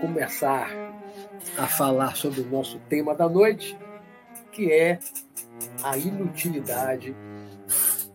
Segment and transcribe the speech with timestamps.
[0.00, 0.70] começar
[1.56, 3.78] a falar sobre o nosso tema da noite,
[4.52, 4.98] que é
[5.82, 7.14] a inutilidade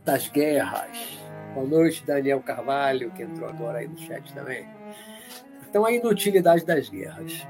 [0.03, 1.19] das guerras.
[1.53, 4.67] Boa noite, Daniel Carvalho, que entrou agora aí no chat também.
[5.69, 7.45] Então, a inutilidade das guerras.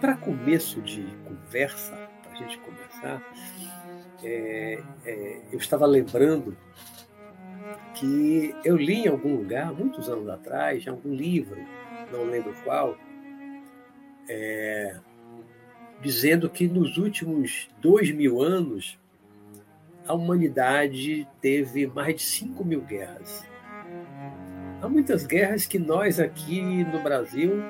[0.00, 2.09] Para começo de conversa,
[2.40, 3.22] gente começar,
[4.22, 6.56] é, é, eu estava lembrando
[7.94, 11.58] que eu li em algum lugar, muitos anos atrás, em algum livro,
[12.10, 12.96] não lembro qual,
[14.28, 14.96] é,
[16.00, 18.98] dizendo que nos últimos dois mil anos
[20.06, 23.46] a humanidade teve mais de 5 mil guerras.
[24.82, 27.62] Há muitas guerras que nós aqui no Brasil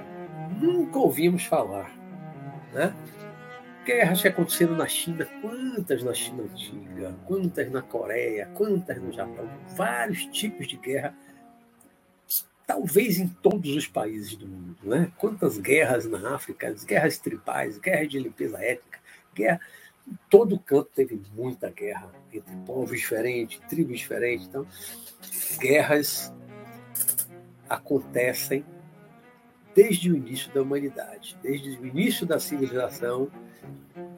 [0.59, 1.93] nunca ouvimos falar.
[2.73, 2.95] Né?
[3.91, 9.51] Guerras que aconteceram na China, quantas na China antiga, quantas na Coreia, quantas no Japão,
[9.75, 11.13] vários tipos de guerra
[12.65, 14.77] talvez em todos os países do mundo.
[14.85, 15.11] Né?
[15.19, 19.01] Quantas guerras na África, guerras tribais, guerras de limpeza étnica,
[19.35, 19.61] guerra.
[20.07, 24.47] Em todo canto teve muita guerra entre povos diferentes, tribos diferentes.
[24.47, 24.65] Então,
[25.59, 26.33] guerras
[27.69, 28.65] acontecem
[29.75, 33.29] desde o início da humanidade, desde o início da civilização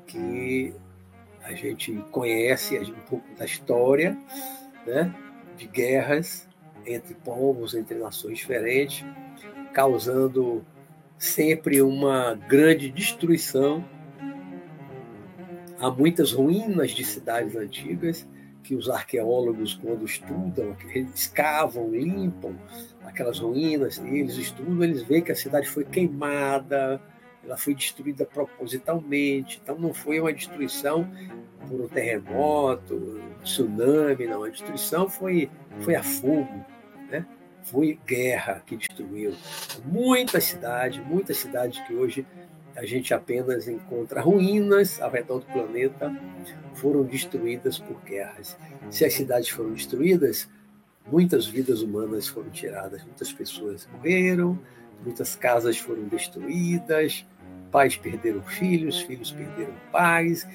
[0.07, 0.75] que
[1.43, 4.17] a gente conhece um pouco da história
[4.87, 5.15] né,
[5.57, 6.49] de guerras
[6.87, 9.05] entre povos, entre nações diferentes,
[9.73, 10.65] causando
[11.19, 13.85] sempre uma grande destruição.
[15.79, 18.27] Há muitas ruínas de cidades antigas
[18.63, 20.77] que os arqueólogos, quando estudam,
[21.15, 22.57] escavam, limpam
[23.05, 27.01] aquelas ruínas, eles estudam, eles veem que a cidade foi queimada,
[27.45, 31.11] ela foi destruída propositalmente, então não foi uma destruição
[31.69, 36.65] por um terremoto, tsunami, não, a destruição foi, foi a fogo,
[37.11, 37.27] né?
[37.65, 39.35] Foi guerra que destruiu
[39.85, 42.27] muitas cidades, muitas cidades que hoje
[42.75, 46.15] a gente apenas encontra ruínas ao redor do planeta,
[46.75, 48.57] foram destruídas por guerras.
[48.91, 50.49] Se as cidades foram destruídas,
[51.07, 54.59] muitas vidas humanas foram tiradas, muitas pessoas morreram,
[55.03, 57.27] muitas casas foram destruídas,
[57.71, 60.47] pais perderam filhos, filhos perderam pais,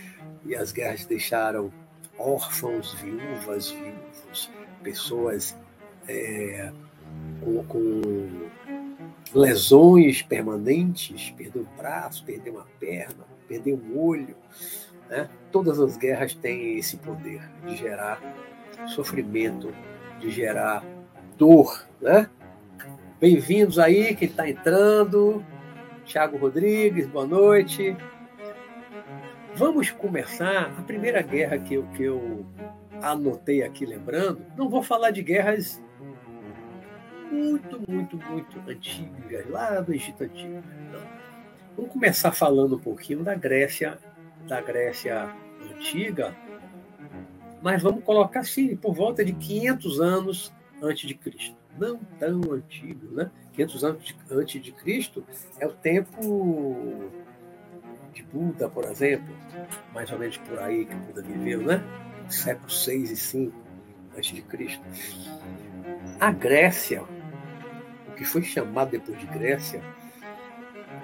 [0.46, 1.72] e as guerras deixaram
[2.18, 4.50] órfãos, viúvas, viúvos,
[4.82, 5.58] pessoas
[6.08, 6.72] é,
[7.42, 8.02] com, com,
[9.34, 14.36] lesões permanentes, perdeu um braço, perdeu uma perna, perdeu um olho.
[15.10, 15.30] Né?
[15.52, 18.22] Todas as guerras têm esse poder de gerar
[18.88, 19.74] sofrimento,
[20.20, 20.84] de gerar
[21.38, 21.86] dor.
[22.02, 22.30] Né?
[23.20, 25.44] Bem-vindos aí, quem está entrando.
[26.06, 27.98] Tiago Rodrigues, boa noite.
[29.56, 32.46] Vamos começar a primeira guerra que eu, que eu
[33.02, 34.46] anotei aqui, lembrando.
[34.56, 35.82] Não vou falar de guerras
[37.32, 40.64] muito, muito, muito antigas, lá do Egito Antigo.
[40.88, 41.02] Então,
[41.76, 43.98] vamos começar falando um pouquinho da Grécia,
[44.48, 45.36] da Grécia
[45.74, 46.36] Antiga,
[47.64, 51.57] mas vamos colocar assim, por volta de 500 anos antes de Cristo.
[51.78, 53.30] Não tão antigo, né?
[53.54, 55.24] 500 anos antes de Cristo
[55.60, 57.12] é o tempo
[58.14, 59.36] de Buda, por exemplo,
[59.94, 61.84] mais ou menos por aí que Buda viveu, né?
[62.30, 63.58] Século 6 e 5
[64.16, 64.84] antes de Cristo.
[66.20, 67.06] A Grécia
[68.18, 69.82] que foi chamado depois de Grécia,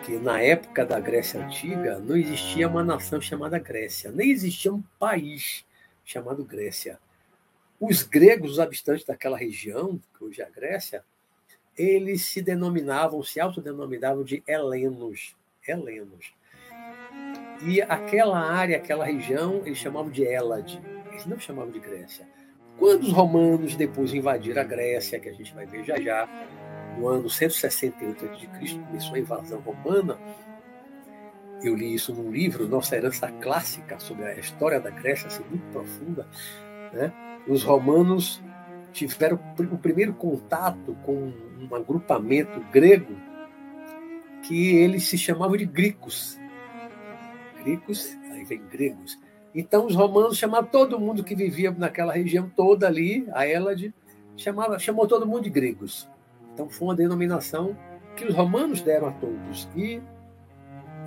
[0.04, 4.84] que na época da Grécia Antiga não existia uma nação chamada Grécia, nem existia um
[5.00, 5.64] país
[6.04, 7.00] chamado Grécia.
[7.80, 11.04] Os gregos, os habitantes daquela região, que hoje é a Grécia,
[11.78, 15.36] eles se denominavam, se autodenominavam de helenos.
[15.68, 16.34] Helenos.
[17.66, 20.82] E aquela área, aquela região, eles chamavam de Hélade.
[21.10, 22.28] Eles não chamavam de Grécia.
[22.78, 26.28] Quando os romanos depois invadiram a Grécia, que a gente vai ver já já,
[26.98, 30.20] no ano 168 a.C., começou a invasão romana.
[31.64, 35.66] Eu li isso num livro, Nossa Herança Clássica, sobre a história da Grécia, assim, muito
[35.72, 36.28] profunda.
[36.92, 37.14] Né?
[37.48, 38.42] Os romanos
[38.92, 39.40] tiveram
[39.72, 43.16] o primeiro contato com um agrupamento grego
[44.44, 46.40] que eles se chamavam de gregos.
[47.64, 49.20] Gregos, aí vem gregos.
[49.56, 53.94] Então os romanos chamavam todo mundo que vivia naquela região toda ali, a Hélade,
[54.36, 56.10] chamava, chamou todo mundo de gregos.
[56.54, 57.78] Então foi uma denominação
[58.16, 60.02] que os romanos deram a todos e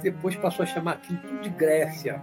[0.03, 2.23] depois passou a chamar aquilo tudo de Grécia,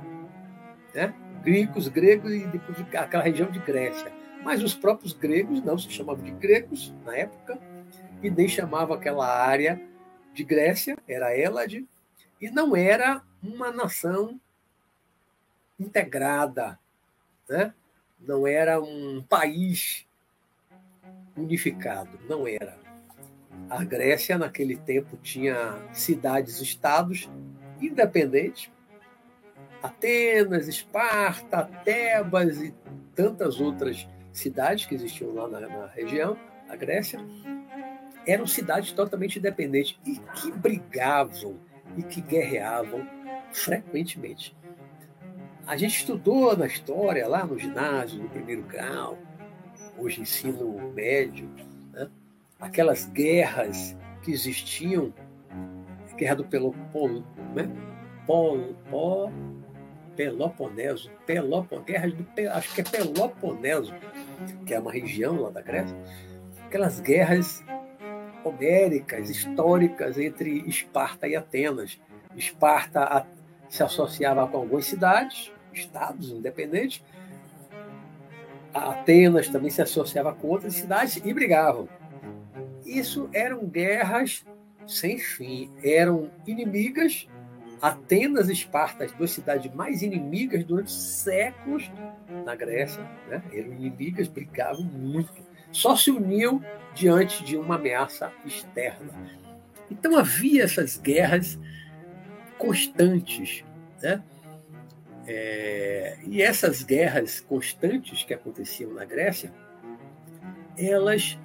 [0.93, 1.13] né?
[1.43, 4.11] Gregos, gregos e depois aquela região de Grécia.
[4.43, 7.59] Mas os próprios gregos não se chamavam de gregos na época
[8.21, 9.81] e nem chamavam aquela área
[10.33, 11.87] de Grécia, era Hélade,
[12.41, 14.39] e não era uma nação
[15.79, 16.79] integrada,
[17.47, 17.73] né?
[18.19, 20.05] não era um país
[21.35, 22.77] unificado, não era.
[23.69, 27.29] A Grécia, naquele tempo, tinha cidades-estados
[27.81, 28.71] independentes,
[29.83, 32.73] Atenas, Esparta, Tebas e
[33.13, 36.37] tantas outras cidades que existiam lá na, na região,
[36.69, 37.19] a Grécia,
[38.25, 41.59] eram cidades totalmente independentes e que brigavam
[41.97, 43.05] e que guerreavam
[43.51, 44.55] frequentemente.
[45.67, 49.17] A gente estudou na história, lá no ginásio, no primeiro grau,
[49.97, 51.49] hoje ensino médio,
[51.91, 52.09] né?
[52.59, 55.13] aquelas guerras que existiam,
[56.11, 57.69] a guerra do Peloponeso, né?
[58.25, 59.31] Pol, Pol,
[60.15, 63.93] Peloponeso, Pelopo, guerra do, acho que é Peloponeso,
[64.65, 65.95] que é uma região lá da Grécia,
[66.65, 67.63] aquelas guerras
[68.43, 71.99] homéricas, históricas entre Esparta e Atenas.
[72.35, 73.25] Esparta
[73.69, 77.03] se associava com algumas cidades, estados independentes.
[78.73, 81.87] A Atenas também se associava com outras cidades e brigavam.
[82.85, 84.45] Isso eram guerras
[84.87, 87.27] sem fim, eram inimigas.
[87.83, 91.91] Atenas e Esparta, as duas cidades mais inimigas durante séculos
[92.45, 93.43] na Grécia, né?
[93.51, 95.33] eram inimigas, brigavam muito.
[95.69, 96.63] Só se uniam
[96.95, 99.11] diante de uma ameaça externa.
[99.91, 101.59] Então havia essas guerras
[102.57, 103.65] constantes,
[104.01, 104.23] né?
[105.27, 109.53] É, e essas guerras constantes que aconteciam na Grécia,
[110.77, 111.37] elas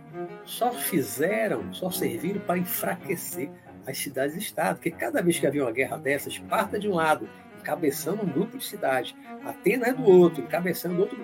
[0.44, 3.50] só fizeram, só serviram para enfraquecer
[3.88, 8.22] as cidades-estado, porque cada vez que havia uma guerra dessas, Esparta de um lado, encabeçando
[8.22, 9.14] um grupo de cidades,
[9.44, 11.18] Atenas do outro, encabeçando outro.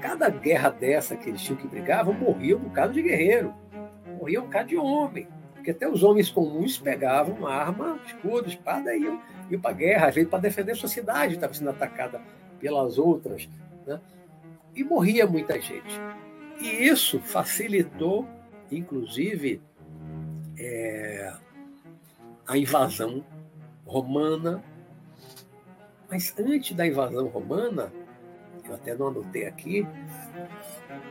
[0.00, 3.54] Cada guerra dessa que eles tinham que brigar, morria um bocado de guerreiro,
[4.18, 8.94] morria um bocado de homem, porque até os homens comuns pegavam uma arma, escudo, espada
[8.94, 9.20] e iam
[9.50, 12.20] iam para a guerra, às vezes para defender sua cidade, estava sendo atacada
[12.60, 13.48] pelas outras.
[13.86, 14.00] Né?
[14.74, 15.98] E morria muita gente.
[16.60, 18.28] E isso facilitou,
[18.70, 19.62] inclusive,
[20.58, 21.32] é,
[22.48, 23.24] a invasão
[23.86, 24.64] romana.
[26.10, 27.92] Mas antes da invasão romana,
[28.66, 29.86] eu até não anotei aqui,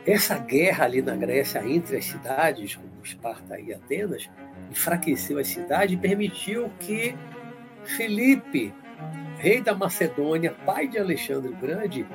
[0.04, 4.28] essa guerra ali na Grécia entre as cidades, como Esparta e Atenas,
[4.70, 7.14] enfraqueceu a cidade e permitiu que
[7.84, 8.74] Felipe,
[9.38, 12.06] rei da Macedônia, pai de Alexandre o Grande,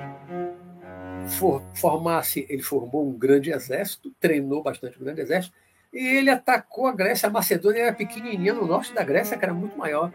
[1.39, 5.55] for, formasse, ele formou um grande exército, treinou bastante um grande exército,
[5.93, 7.29] e ele atacou a Grécia.
[7.29, 10.11] A Macedônia era pequenininha no norte da Grécia, que era muito maior.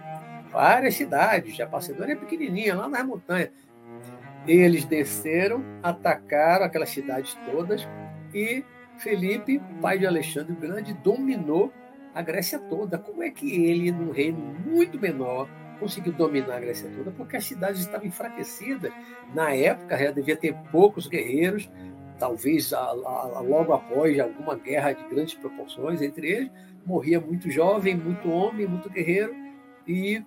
[0.51, 3.51] Várias cidades, a Macedônia é pequenininha, lá nas montanhas.
[4.47, 7.87] Eles desceram, atacaram aquelas cidades todas
[8.35, 8.65] e
[8.99, 11.73] Felipe, pai de Alexandre o Grande, dominou
[12.15, 12.99] a Grécia toda.
[12.99, 15.49] Como é que ele, num reino muito menor,
[15.79, 17.11] conseguiu dominar a Grécia toda?
[17.13, 18.93] Porque as cidades estavam enfraquecidas.
[19.35, 21.71] Na época, já devia ter poucos guerreiros,
[22.19, 26.51] talvez a, a, logo após alguma guerra de grandes proporções entre eles,
[26.85, 29.35] morria muito jovem, muito homem, muito guerreiro,
[29.87, 30.23] e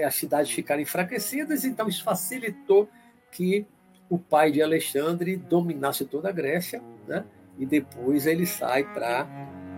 [0.00, 2.88] as cidades ficaram enfraquecidas, então isso facilitou
[3.30, 3.66] que
[4.08, 7.24] o pai de Alexandre dominasse toda a Grécia, né?
[7.58, 9.26] e depois ele sai para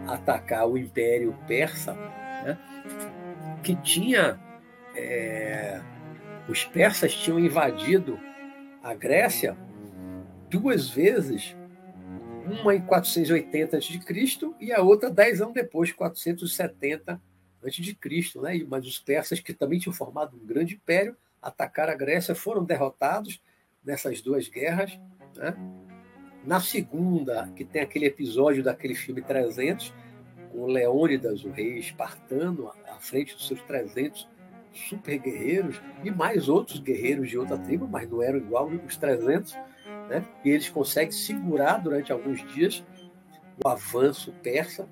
[0.07, 2.59] atacar o Império Persa, né?
[3.63, 4.39] que tinha.
[4.97, 5.81] É,
[6.49, 8.21] os persas tinham invadido
[8.83, 9.57] a Grécia
[10.57, 11.57] duas vezes,
[12.47, 14.01] uma em 480 a.C.
[14.61, 17.21] e a outra dez anos depois, 470
[17.65, 18.39] a.C.
[18.41, 18.65] Né?
[18.69, 23.41] Mas os persas, que também tinham formado um grande império, atacaram a Grécia, foram derrotados
[23.85, 24.97] nessas duas guerras.
[25.37, 25.57] Né?
[26.45, 29.93] Na segunda, que tem aquele episódio daquele filme 300,
[30.53, 34.29] com Leônidas, o rei espartano, à frente dos seus 300
[34.73, 39.57] super guerreiros, e mais outros guerreiros de outra tribo, mas não eram igual os 300,
[40.09, 40.25] né?
[40.45, 42.85] e eles conseguem segurar durante alguns dias
[43.63, 44.89] o avanço persa,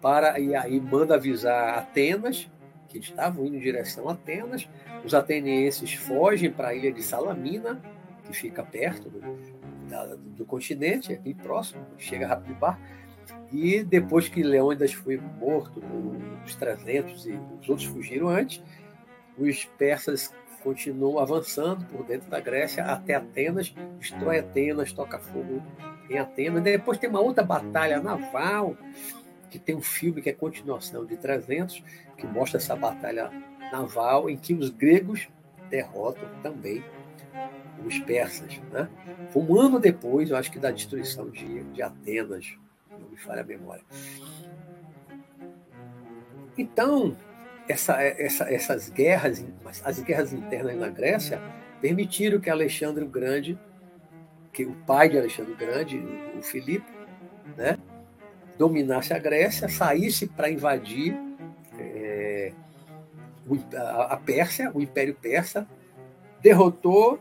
[0.00, 2.48] para e aí manda avisar Atenas,
[2.88, 4.68] que eles estavam indo em direção a Atenas,
[5.04, 7.80] os atenienses fogem para a ilha de Salamina,
[8.24, 9.20] que fica perto do,
[9.88, 12.82] da, do continente, aqui próximo, chega rápido de barco.
[13.52, 15.82] E depois que Leônidas foi morto,
[16.44, 18.62] os 300 e os outros fugiram antes,
[19.38, 20.32] os persas
[20.64, 25.62] continuam avançando por dentro da Grécia até Atenas, destrói Atenas, toca fogo
[26.08, 26.62] em Atenas.
[26.62, 28.74] Depois tem uma outra batalha naval,
[29.50, 31.84] que tem um filme que é continuação de 300,
[32.16, 33.30] que mostra essa batalha
[33.70, 35.28] naval em que os gregos
[35.68, 36.82] derrotam também
[37.84, 38.58] os persas.
[38.72, 38.88] Né?
[39.30, 42.56] Foi um ano depois, eu acho que da destruição de, de Atenas,
[42.90, 43.84] não me falha a memória.
[46.56, 47.16] Então,
[47.68, 49.44] essa, essa, essas guerras,
[49.84, 51.40] as guerras internas na Grécia,
[51.80, 53.58] permitiram que Alexandre o Grande,
[54.52, 55.98] que o pai de Alexandre o Grande,
[56.38, 56.90] o Filipe,
[57.56, 57.78] né,
[58.58, 61.16] dominasse a Grécia, saísse para invadir
[61.78, 62.52] é,
[64.08, 65.66] a Pérsia, o Império Persa,
[66.40, 67.18] derrotou,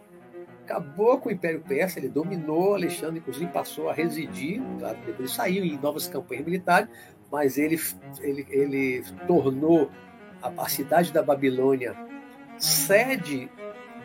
[0.64, 5.64] acabou com o Império Persa, ele dominou, Alexandre, inclusive, passou a residir, claro, depois saiu
[5.64, 6.90] em novas campanhas militares,
[7.32, 7.80] mas ele,
[8.22, 9.90] ele, ele tornou
[10.44, 11.96] a, a cidade da Babilônia
[12.58, 13.50] sede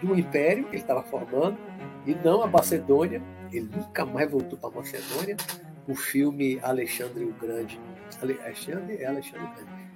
[0.00, 1.58] do império que ele estava formando,
[2.06, 3.20] e não a Macedônia.
[3.52, 5.36] Ele nunca mais voltou para a Macedônia.
[5.86, 7.80] O filme Alexandre o Grande,
[8.20, 9.88] Alexandre é Alexandre o Grande,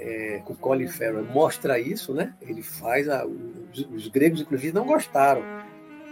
[0.00, 2.34] é, com Colin Farrell, mostra isso, né?
[2.40, 5.42] Ele faz a, os, os, gregos inclusive não gostaram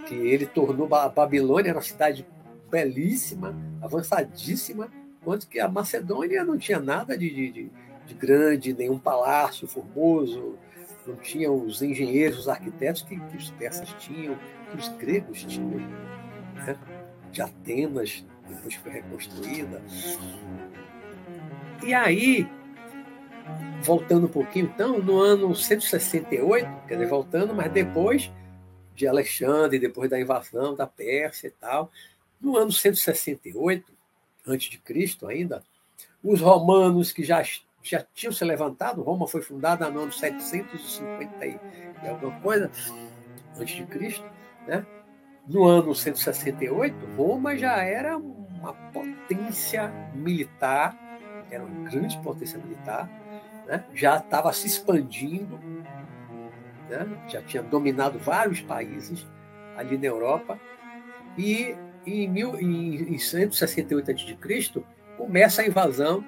[0.06, 2.26] que ele tornou a Babilônia uma cidade
[2.70, 7.70] belíssima, avançadíssima, enquanto que a Macedônia não tinha nada de, de
[8.14, 10.58] grande, nenhum palácio formoso,
[11.06, 14.38] não tinha os engenheiros, os arquitetos que, que os persas tinham,
[14.70, 15.80] que os gregos tinham,
[16.54, 16.78] né?
[17.30, 19.82] de Atenas, depois foi reconstruída.
[21.82, 22.48] E aí,
[23.82, 28.30] voltando um pouquinho, então, no ano 168, quer dizer, voltando, mas depois
[28.94, 31.90] de Alexandre, depois da invasão da Pérsia e tal,
[32.40, 33.90] no ano 168,
[34.46, 35.64] antes de Cristo ainda,
[36.22, 37.42] os romanos que já
[37.82, 39.02] já tinham se levantado.
[39.02, 41.58] Roma foi fundada no ano 750 e
[42.08, 42.70] alguma coisa
[43.58, 44.24] antes de Cristo,
[44.66, 44.86] né?
[45.46, 50.96] No ano 168, Roma já era uma potência militar,
[51.50, 53.10] era uma grande potência militar,
[53.66, 53.84] né?
[53.92, 55.58] já estava se expandindo,
[56.88, 57.24] né?
[57.28, 59.26] já tinha dominado vários países
[59.76, 60.60] ali na Europa,
[61.36, 64.84] e em, mil, em, em 168 a.C.,
[65.16, 66.24] começa a invasão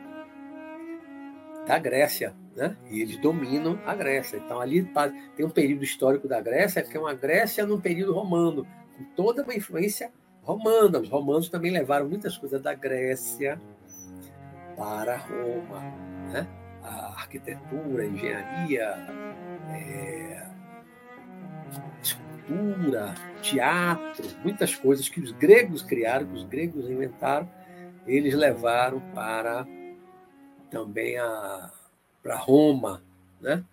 [1.67, 2.77] da Grécia, né?
[2.91, 4.37] E eles dominam a Grécia.
[4.37, 4.89] Então ali
[5.37, 8.67] tem um período histórico da Grécia que é uma Grécia no período romano,
[8.97, 10.11] com toda uma influência
[10.43, 10.99] romana.
[11.01, 13.61] Os romanos também levaram muitas coisas da Grécia
[14.77, 15.81] para Roma,
[16.33, 16.47] né?
[16.83, 18.95] A arquitetura, a engenharia,
[19.71, 20.47] é,
[22.03, 27.49] escultura, teatro, muitas coisas que os gregos criaram, que os gregos inventaram,
[28.07, 29.67] eles levaram para
[30.75, 31.15] também
[32.21, 33.01] para Roma.
[33.41, 33.65] Né?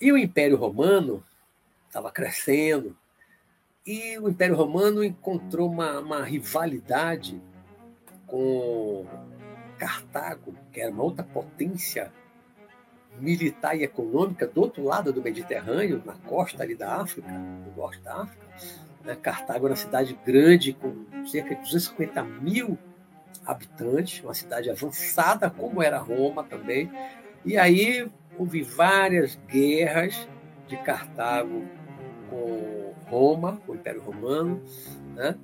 [0.00, 1.22] E o Império Romano
[1.86, 2.96] estava crescendo,
[3.86, 7.40] e o Império Romano encontrou uma, uma rivalidade
[8.26, 9.06] com
[9.78, 12.12] Cartago, que era uma outra potência
[13.20, 18.00] militar e econômica do outro lado do Mediterrâneo, na costa ali da África, no norte
[18.00, 18.46] da África.
[19.04, 19.14] Né?
[19.14, 22.76] Cartago era uma cidade grande, com cerca de 250 mil
[23.44, 26.90] habitantes, uma cidade avançada, como era Roma também.
[27.44, 30.28] E aí houve várias guerras
[30.66, 31.64] de Cartago
[32.30, 34.62] com Roma, com o Império Romano.
[35.14, 35.36] Né?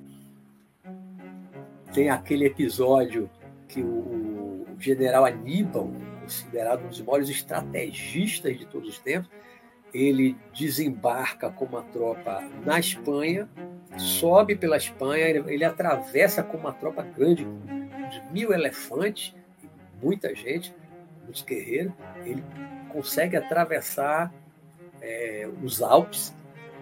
[1.93, 3.29] Tem aquele episódio
[3.67, 9.29] que o, general Aníbal, considerado um dos maiores estrategistas de todos os tempos,
[9.93, 13.47] ele desembarca com uma tropa na Espanha,
[13.97, 17.80] sobe pela Espanha, ele, ele atravessa com uma tropa grande, de
[18.31, 19.33] mil elefantes,
[20.01, 20.73] muita gente,
[21.23, 21.93] muitos guerreiros,
[22.25, 22.43] ele
[22.89, 24.33] consegue atravessar
[25.01, 26.33] é, os Alpes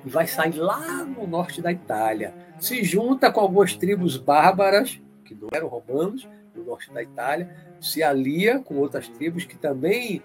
[0.06, 2.34] e vai sair lá no norte da Itália.
[2.60, 8.01] Se junta com algumas tribos bárbaras, que não eram romanos, no norte da Itália, se
[8.03, 10.22] alia com outras tribos que também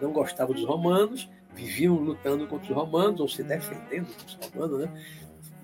[0.00, 4.80] não gostavam dos romanos, viviam lutando contra os romanos, ou se defendendo contra os romanos,
[4.80, 5.02] né?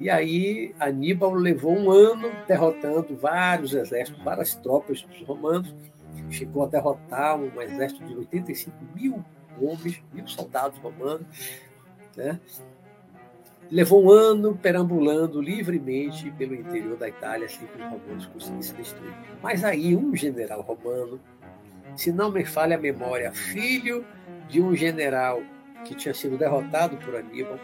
[0.02, 5.72] E aí Aníbal levou um ano derrotando vários exércitos, várias tropas dos romanos,
[6.28, 9.24] chegou a derrotar um exército de 85 mil
[9.60, 11.24] homens, mil soldados romanos,
[12.16, 12.40] né?
[13.70, 19.14] Levou um ano perambulando livremente pelo interior da Itália, sem que os romanos conseguissem destruir.
[19.40, 21.20] Mas aí um general romano,
[21.94, 24.04] se não me falha a memória, filho
[24.48, 25.40] de um general
[25.84, 27.56] que tinha sido derrotado por Aníbal,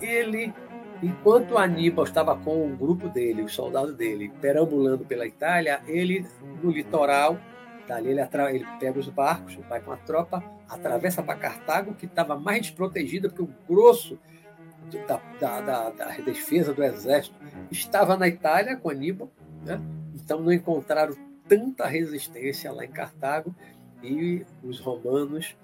[0.00, 0.54] ele
[1.02, 6.24] Enquanto Aníbal estava com o grupo dele, os soldados dele, perambulando pela Itália, ele,
[6.62, 7.38] no litoral,
[7.88, 12.38] dali ele, ele pega os barcos, vai com a tropa, atravessa para Cartago, que estava
[12.38, 14.16] mais desprotegida, porque o grosso
[15.06, 17.34] da, da, da, da, defesa do exército
[17.70, 19.30] estava na Itália com Aníbal,
[19.64, 19.80] né?
[20.14, 21.14] então não encontraram
[21.48, 23.54] tanta resistência lá em Cartago
[24.02, 25.56] e os romanos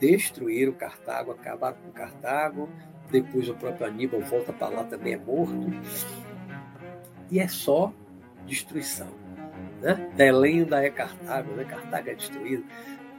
[0.00, 2.68] destruíram Cartago, acabaram com Cartago,
[3.12, 5.70] depois o próprio Aníbal volta para lá também é morto.
[7.30, 7.92] E é só
[8.46, 9.08] destruição.
[9.80, 10.10] Né?
[10.16, 11.64] Belém ainda é Cartago, né?
[11.64, 12.64] Cartago é destruído.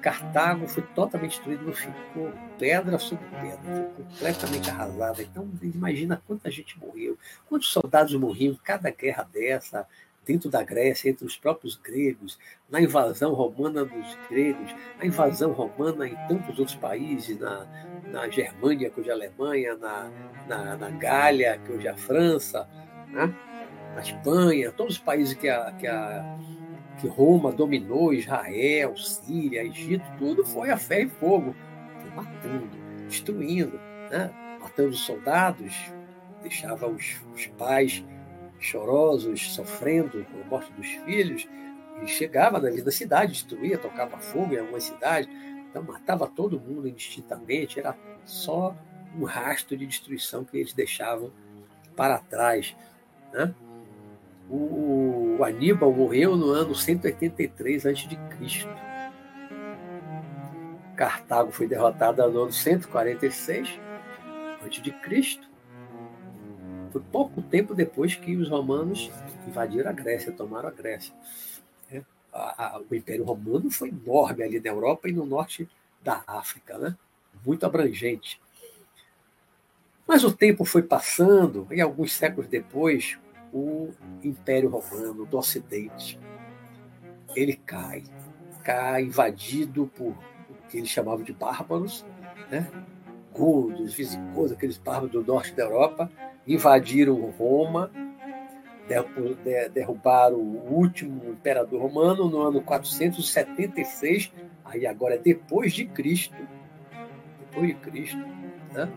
[0.01, 5.21] Cartago foi totalmente destruído, não ficou pedra sobre pedra, foi completamente arrasada.
[5.21, 9.87] Então, imagina quanta gente morreu, quantos soldados morriam cada guerra dessa,
[10.25, 12.37] dentro da Grécia, entre os próprios gregos,
[12.69, 17.67] na invasão romana dos gregos, na invasão romana em tantos outros países, na,
[18.11, 20.11] na Germânia, que hoje é a Alemanha, na,
[20.47, 22.67] na, na Gália, que hoje é a França,
[23.09, 23.33] né?
[23.95, 26.37] na Espanha, todos os países que a, que a
[26.99, 31.55] que Roma dominou, Israel, Síria, Egito, tudo foi a fé e fogo,
[31.99, 32.69] foi matando,
[33.07, 33.77] destruindo,
[34.09, 34.29] né?
[34.61, 35.75] matando soldados,
[36.41, 38.03] deixava os, os pais
[38.63, 41.47] chorosos, sofrendo com a morte dos filhos,
[42.01, 45.29] e chegava na vida da cidade, destruía, tocava fogo em algumas cidades,
[45.69, 48.75] então matava todo mundo indistintamente, era só
[49.17, 51.31] um rastro de destruição que eles deixavam
[51.95, 52.75] para trás.
[53.31, 53.53] Né?
[54.49, 58.07] O, o Aníbal morreu no ano 183 a.C.
[60.95, 63.79] Cartago foi derrotada no ano 146
[64.65, 65.52] a.C.
[66.93, 69.11] Foi pouco tempo depois que os romanos
[69.47, 71.13] invadiram a Grécia, tomaram a Grécia.
[71.91, 75.67] É, a, a, o Império Romano foi enorme ali na Europa e no norte
[76.03, 76.95] da África, né?
[77.43, 78.39] muito abrangente.
[80.07, 83.17] Mas o tempo foi passando e alguns séculos depois,
[83.51, 83.89] o
[84.23, 86.19] Império Romano do Ocidente
[87.35, 88.03] ele cai,
[88.63, 90.15] cai invadido por
[90.49, 92.05] o que eles chamavam de bárbaros,
[92.51, 92.69] né?
[93.31, 96.11] Godos, visigodos, aqueles bárbaros do norte da Europa,
[96.47, 97.91] invadiram Roma,
[99.73, 104.31] derrubaram o último imperador romano no ano 476,
[104.65, 106.35] aí agora é depois de Cristo,
[107.39, 108.17] depois de Cristo,
[108.73, 108.91] né?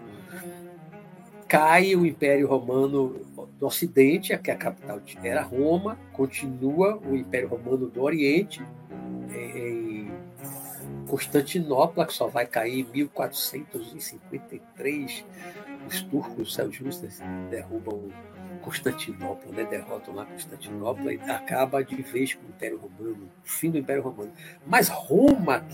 [1.49, 3.25] cai o Império Romano
[3.59, 8.61] do Ocidente, que a capital era Roma, continua o Império Romano do Oriente,
[9.31, 10.11] em
[11.07, 15.25] Constantinopla, que só vai cair em 1453.
[15.87, 18.11] Os turcos seljúcidas derrubam
[18.63, 19.65] Constantinopla, né?
[19.65, 24.03] derrotam lá Constantinopla e acaba de vez com o Império Romano, o fim do Império
[24.03, 24.33] Romano.
[24.67, 25.65] Mas Roma,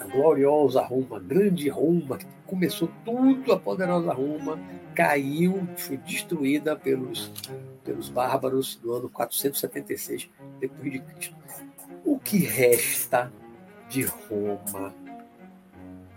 [0.00, 4.58] a gloriosa Roma, grande Roma, que começou tudo, a poderosa Roma,
[4.94, 7.32] caiu, foi destruída pelos,
[7.84, 11.36] pelos bárbaros no ano 476 depois de Cristo.
[12.04, 13.32] O que resta
[13.88, 14.94] de Roma,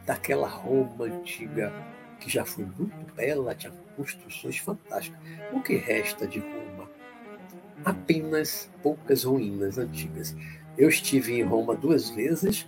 [0.05, 1.73] daquela Roma antiga,
[2.19, 5.19] que já foi muito bela, tinha construções fantásticas.
[5.53, 6.89] O que resta de Roma?
[7.83, 10.35] Apenas poucas ruínas antigas.
[10.77, 12.67] Eu estive em Roma duas vezes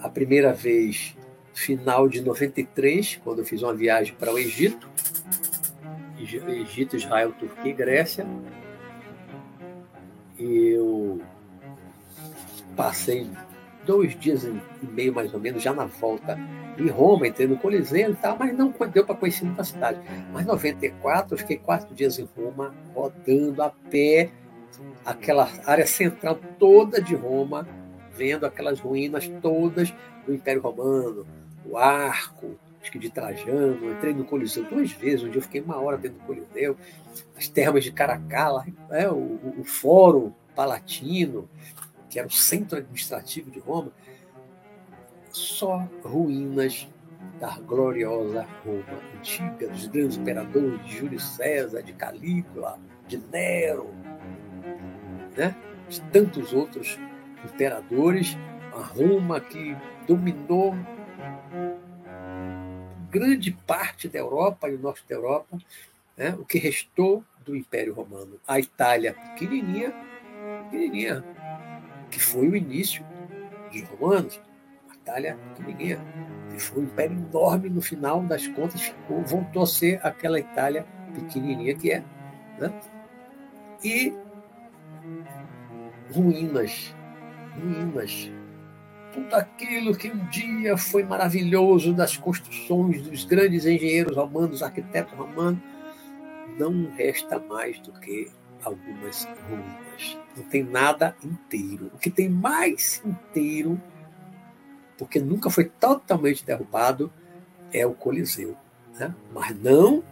[0.00, 1.16] a primeira vez
[1.54, 4.88] final de 93, quando eu fiz uma viagem para o Egito,
[6.18, 8.26] Egito, Israel, Turquia e Grécia.
[10.38, 11.20] Eu
[12.76, 13.28] passei
[13.86, 16.38] dois dias e meio, mais ou menos, já na volta
[16.78, 19.98] em Roma, entrei no Coliseu e tal, mas não deu para conhecer muita cidade.
[20.32, 24.30] Mas em 94, eu fiquei quatro dias em Roma, rodando a pé
[25.04, 27.66] aquela área central toda de Roma,
[28.12, 29.94] vendo aquelas ruínas todas
[30.26, 31.26] do Império Romano,
[31.64, 35.76] o arco, acho que de Trajano, entrei no Coliseu duas vezes, onde eu fiquei uma
[35.76, 36.76] hora dentro do Coliseu,
[37.36, 41.48] as termas de Caracalla, né, o, o Fórum Palatino,
[42.16, 43.92] que era o centro administrativo de Roma,
[45.30, 46.88] só ruínas
[47.38, 53.94] da gloriosa Roma antiga, dos grandes imperadores de Júlio César, de Calígula, de Nero,
[55.36, 55.54] né?
[55.90, 56.98] de tantos outros
[57.44, 58.34] imperadores,
[58.74, 59.76] a Roma que
[60.08, 60.74] dominou
[63.10, 65.58] grande parte da Europa e o norte da Europa,
[66.16, 66.34] né?
[66.38, 68.40] o que restou do Império Romano.
[68.48, 69.92] A Itália pequenininha,
[70.70, 71.22] pequenininha,
[72.10, 73.04] que foi o início
[73.72, 74.40] dos romanos.
[74.90, 76.00] A Itália pequenininha,
[76.50, 80.86] que foi um império enorme no final das contas, ficou, voltou a ser aquela Itália
[81.14, 82.04] pequenininha que é.
[82.58, 82.72] Né?
[83.84, 84.12] E
[86.12, 86.94] ruínas
[87.60, 88.30] ruínas.
[89.12, 95.60] Tudo aquilo que um dia foi maravilhoso das construções dos grandes engenheiros romanos, arquitetos romanos,
[96.58, 98.30] não resta mais do que
[98.62, 100.18] algumas ruínas.
[100.36, 101.90] Não tem nada inteiro.
[101.94, 103.80] O que tem mais inteiro,
[104.98, 107.12] porque nunca foi totalmente derrubado,
[107.72, 108.56] é o Coliseu.
[108.98, 109.14] Né?
[109.32, 110.02] Mas não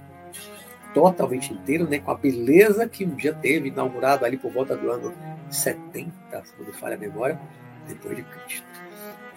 [0.94, 1.98] totalmente inteiro, né?
[1.98, 5.12] com a beleza que um dia teve, inaugurado ali por volta do ano
[5.50, 7.38] 70, se não me falha a memória,
[7.88, 8.66] depois de Cristo.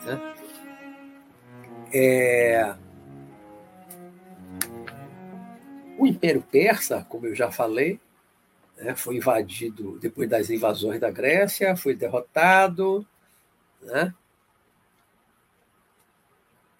[0.06, 0.36] Né?
[1.94, 2.76] É...
[5.98, 8.00] O Império Persa, como eu já falei,
[8.78, 13.06] né, foi invadido depois das invasões da Grécia, foi derrotado,
[13.82, 14.14] né?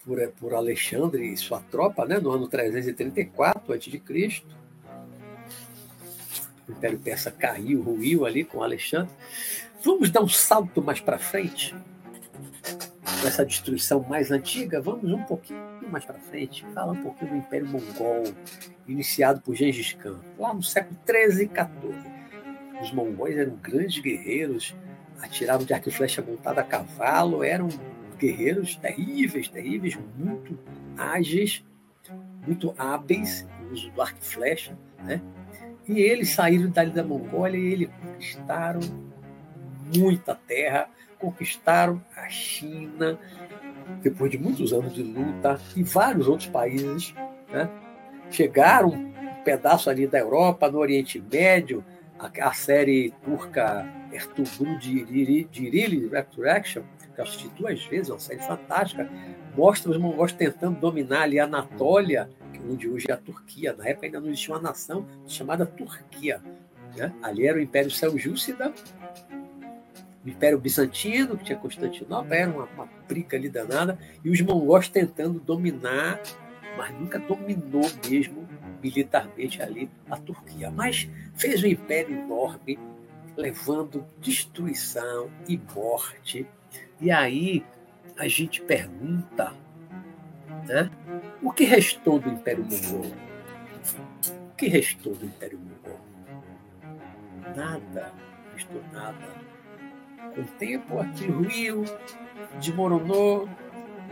[0.08, 4.42] por, por Alexandre e sua tropa, né, no ano 334 a.C.
[6.66, 9.12] O Império Persa caiu, ruiu ali com Alexandre.
[9.84, 11.74] Vamos dar um salto mais para frente,
[13.24, 17.66] essa destruição mais antiga, vamos um pouquinho mais para frente, falar um pouquinho do Império
[17.66, 18.24] Mongol,
[18.86, 21.98] iniciado por Gengis Khan, lá no século 13 e 14.
[22.80, 24.74] Os mongóis eram grandes guerreiros,
[25.20, 27.68] atiravam de arco e flecha montado a cavalo, eram
[28.18, 30.58] guerreiros terríveis, terríveis, muito
[30.96, 31.64] ágeis,
[32.46, 35.20] muito hábeis no uso do arco e flecha, né?
[35.86, 38.80] E eles saíram dali da Mongólia e eles conquistaram
[39.96, 43.18] muita terra, conquistaram a China,
[44.02, 47.14] depois de muitos anos de luta, e vários outros países.
[47.50, 47.68] Né?
[48.30, 51.84] Chegaram um pedaço ali da Europa, no Oriente Médio,
[52.18, 56.82] a, a série turca Ertugrul Dirili Resurrection,
[57.14, 59.10] que eu assisti duas vezes, é uma série fantástica,
[59.56, 62.28] mostra os mongóis tentando dominar ali a Anatólia,
[62.70, 63.74] onde hoje é a Turquia.
[63.76, 66.42] Na época ainda não existia uma nação chamada Turquia.
[66.96, 67.12] Né?
[67.22, 68.72] Ali era o Império Seljúcida,
[70.24, 75.38] Império Bizantino, que tinha Constantinopla, era uma, uma briga ali danada, e os mongóis tentando
[75.40, 76.20] dominar,
[76.76, 78.48] mas nunca dominou mesmo
[78.82, 80.70] militarmente ali a Turquia.
[80.70, 82.78] Mas fez um império enorme,
[83.36, 86.46] levando destruição e morte.
[87.00, 87.64] E aí
[88.16, 89.54] a gente pergunta,
[90.66, 90.90] né?
[91.40, 93.12] O que restou do Império Mongol?
[94.50, 96.00] O que restou do Império Mongol?
[97.54, 98.12] Nada,
[98.54, 99.47] restou nada
[100.34, 101.84] com o tempo, aquilo ruiu,
[102.58, 103.48] desmoronou,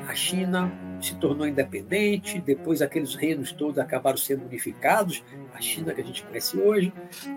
[0.06, 5.24] a China se tornou independente, depois aqueles reinos todos acabaram sendo unificados,
[5.54, 6.92] a China que a gente conhece hoje.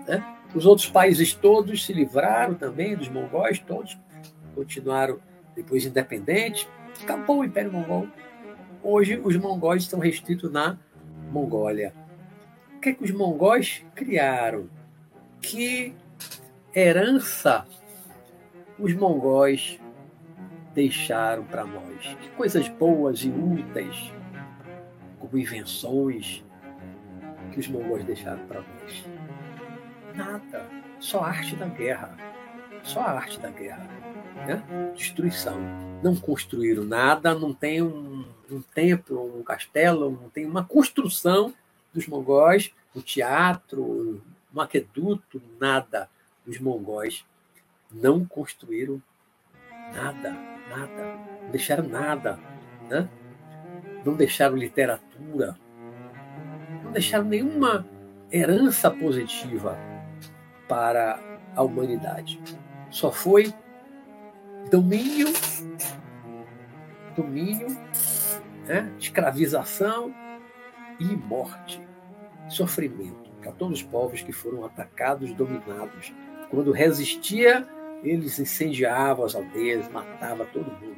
[0.06, 0.24] Né?
[0.54, 3.98] Os outros países todos se livraram também dos mongóis, todos
[4.54, 5.18] continuaram
[5.54, 6.68] depois independentes.
[7.02, 8.08] Acabou o Império Mongol.
[8.82, 10.78] Hoje os mongóis estão restritos na
[11.30, 11.94] Mongólia.
[12.76, 14.68] O que, é que os mongóis criaram?
[15.40, 15.94] Que
[16.74, 17.66] herança
[18.80, 19.78] os mongóis
[20.74, 22.16] deixaram para nós.
[22.20, 24.12] Que coisas boas e úteis,
[25.18, 26.42] como invenções,
[27.52, 29.04] que os mongóis deixaram para nós.
[30.14, 30.66] Nada.
[30.98, 32.16] Só a arte da guerra.
[32.82, 33.88] Só a arte da guerra.
[34.46, 34.62] Né?
[34.94, 35.58] Destruição.
[36.02, 41.52] Não construíram nada, não tem um, um templo, um castelo, não tem uma construção
[41.92, 44.22] dos mongóis, um teatro,
[44.54, 46.08] um aqueduto, nada
[46.46, 47.24] dos mongóis
[47.92, 49.02] não construíram
[49.92, 50.32] nada,
[50.68, 52.38] nada, não deixaram nada,
[52.88, 53.08] né?
[54.04, 55.56] não deixaram literatura,
[56.84, 57.86] não deixaram nenhuma
[58.32, 59.76] herança positiva
[60.68, 61.18] para
[61.54, 62.40] a humanidade.
[62.90, 63.52] Só foi
[64.70, 65.28] domínio,
[67.16, 67.68] domínio,
[68.66, 68.92] né?
[68.98, 70.14] escravização
[70.98, 71.80] e morte,
[72.48, 76.12] sofrimento para todos os povos que foram atacados, dominados.
[76.50, 77.66] Quando resistia
[78.02, 80.96] eles incendiavam as aldeias, matavam todo mundo,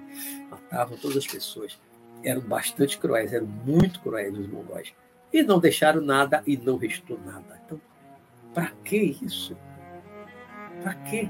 [0.51, 1.79] matavam todas as pessoas.
[2.25, 4.95] Eram bastante cruéis, eram muito cruéis os mongóis.
[5.33, 7.61] E não deixaram nada e não restou nada.
[7.65, 7.81] Então,
[8.55, 9.57] para que isso?
[10.83, 11.29] Para quê?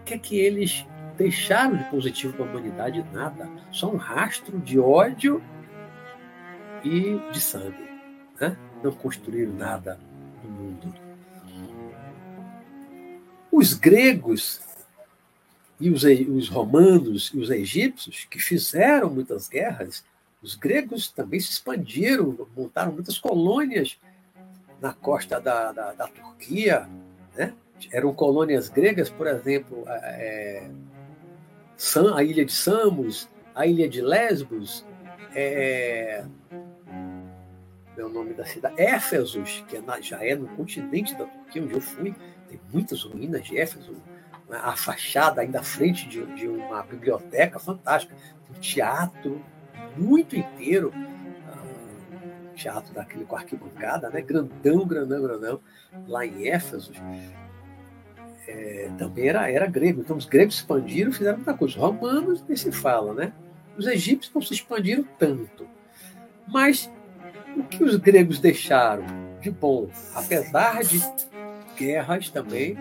[0.00, 0.86] O que é que eles
[1.16, 3.04] deixaram de positivo para a humanidade?
[3.12, 3.48] Nada.
[3.70, 5.42] Só um rastro de ódio
[6.84, 7.90] e de sangue.
[8.40, 8.56] Né?
[8.82, 9.98] Não construíram nada
[10.44, 10.94] no mundo.
[13.50, 14.60] Os gregos
[15.82, 20.04] e os, os romanos e os egípcios, que fizeram muitas guerras,
[20.40, 23.98] os gregos também se expandiram, montaram muitas colônias
[24.80, 26.88] na costa da, da, da Turquia.
[27.36, 27.52] Né?
[27.92, 30.70] Eram colônias gregas, por exemplo, é,
[32.14, 34.86] a ilha de Samos, a ilha de Lesbos,
[35.34, 36.24] é,
[37.96, 41.62] é o nome da cidade, Éfesos, que é na, já é no continente da Turquia,
[41.62, 42.14] onde eu fui,
[42.48, 43.96] tem muitas ruínas de Éfeso,
[44.58, 48.14] a fachada ainda à frente de, de uma biblioteca fantástica,
[48.50, 49.42] um teatro
[49.96, 54.20] muito inteiro, uh, teatro daquele com arquibancada, né?
[54.20, 55.60] grandão, grandão, grandão,
[56.06, 56.92] lá em Éfeso.
[58.46, 60.00] É, também era, era grego.
[60.00, 61.74] Então os gregos expandiram fizeram muita coisa.
[61.74, 63.32] Os romanos nem se fala, né?
[63.76, 65.66] Os egípcios não se expandiram tanto.
[66.46, 66.90] Mas
[67.56, 69.04] o que os gregos deixaram
[69.40, 71.00] de bom, apesar de
[71.76, 72.76] guerras também,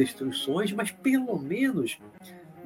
[0.00, 1.98] destruições, mas pelo menos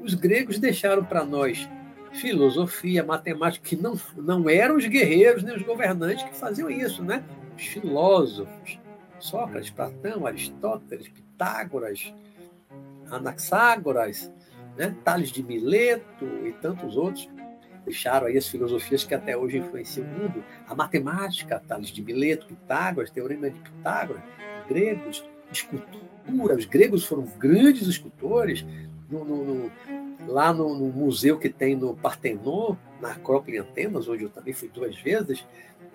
[0.00, 1.68] os gregos deixaram para nós
[2.12, 7.24] filosofia, matemática, que não, não eram os guerreiros nem os governantes que faziam isso, né?
[7.56, 8.78] Os filósofos,
[9.18, 12.14] Sócrates, Platão, Aristóteles, Pitágoras,
[13.10, 14.32] Anaxágoras,
[14.76, 14.94] né?
[15.04, 17.28] Tales de Mileto e tantos outros,
[17.84, 20.44] deixaram aí as filosofias que até hoje influenciam o mundo.
[20.68, 24.22] A matemática, Tales de Mileto, Pitágoras, Teorema de Pitágoras,
[24.68, 26.13] gregos, escultura.
[26.26, 28.64] Os gregos foram grandes escultores.
[29.10, 29.72] No, no, no,
[30.26, 34.96] lá no, museu que tem no Partenon, na Acrópole Atenas, onde eu também fui duas
[34.96, 35.46] vezes,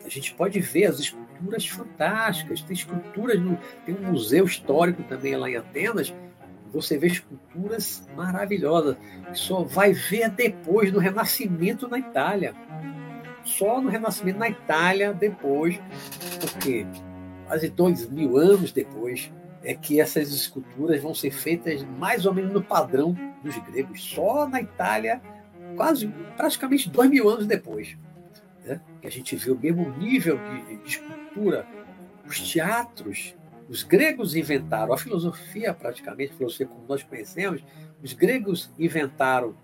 [0.05, 2.61] a gente pode ver as esculturas fantásticas.
[2.61, 6.13] Tem esculturas, no, tem um museu histórico também lá em Atenas,
[6.71, 8.95] você vê esculturas maravilhosas,
[9.33, 12.53] só vai ver depois no Renascimento na Itália.
[13.43, 15.79] Só no Renascimento na Itália, depois,
[16.39, 16.85] porque
[17.47, 19.31] quase dois mil anos depois,
[19.63, 24.02] é que essas esculturas vão ser feitas mais ou menos no padrão dos gregos.
[24.04, 25.22] Só na Itália,
[25.76, 27.98] quase praticamente dois mil anos depois.
[28.63, 28.80] Né?
[29.02, 31.67] Que a gente vê o mesmo nível de, de escultura.
[32.26, 33.36] Os teatros
[33.69, 37.63] os gregos inventaram a filosofia, praticamente, a filosofia como nós conhecemos.
[38.02, 39.56] Os gregos inventaram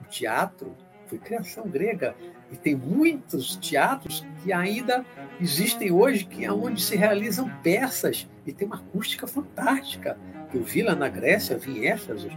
[0.00, 0.74] o teatro,
[1.12, 2.16] foi criação grega.
[2.50, 5.04] E tem muitos teatros que ainda
[5.38, 10.18] existem hoje, que é onde se realizam peças e tem uma acústica fantástica.
[10.52, 12.28] Eu vi lá na Grécia, vi em Éfeso,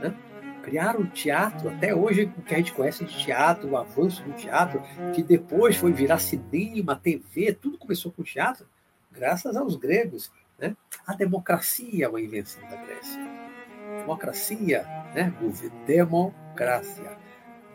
[0.00, 0.14] né?
[0.62, 4.32] criaram o teatro, até hoje o que a gente conhece de teatro, o avanço do
[4.32, 4.82] teatro,
[5.14, 8.66] que depois foi virar cinema, TV, tudo começou com teatro,
[9.10, 10.30] graças aos gregos.
[10.58, 10.76] Né?
[11.06, 13.48] A democracia é uma invenção da Grécia.
[14.00, 14.82] Democracia,
[15.14, 15.32] né?
[15.86, 17.17] democracia,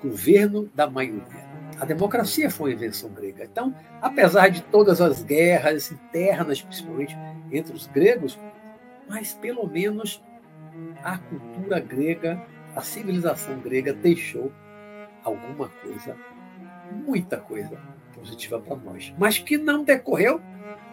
[0.04, 1.54] governo da maioria.
[1.80, 3.46] A democracia foi uma invenção grega.
[3.46, 7.18] Então, apesar de todas as guerras internas, principalmente
[7.52, 8.38] entre os gregos,
[9.08, 10.22] mas pelo menos
[11.04, 12.42] a cultura grega,
[12.76, 14.52] a civilização grega deixou
[15.24, 16.16] alguma coisa,
[17.06, 17.78] muita coisa
[18.14, 20.42] positiva para nós, mas que não decorreu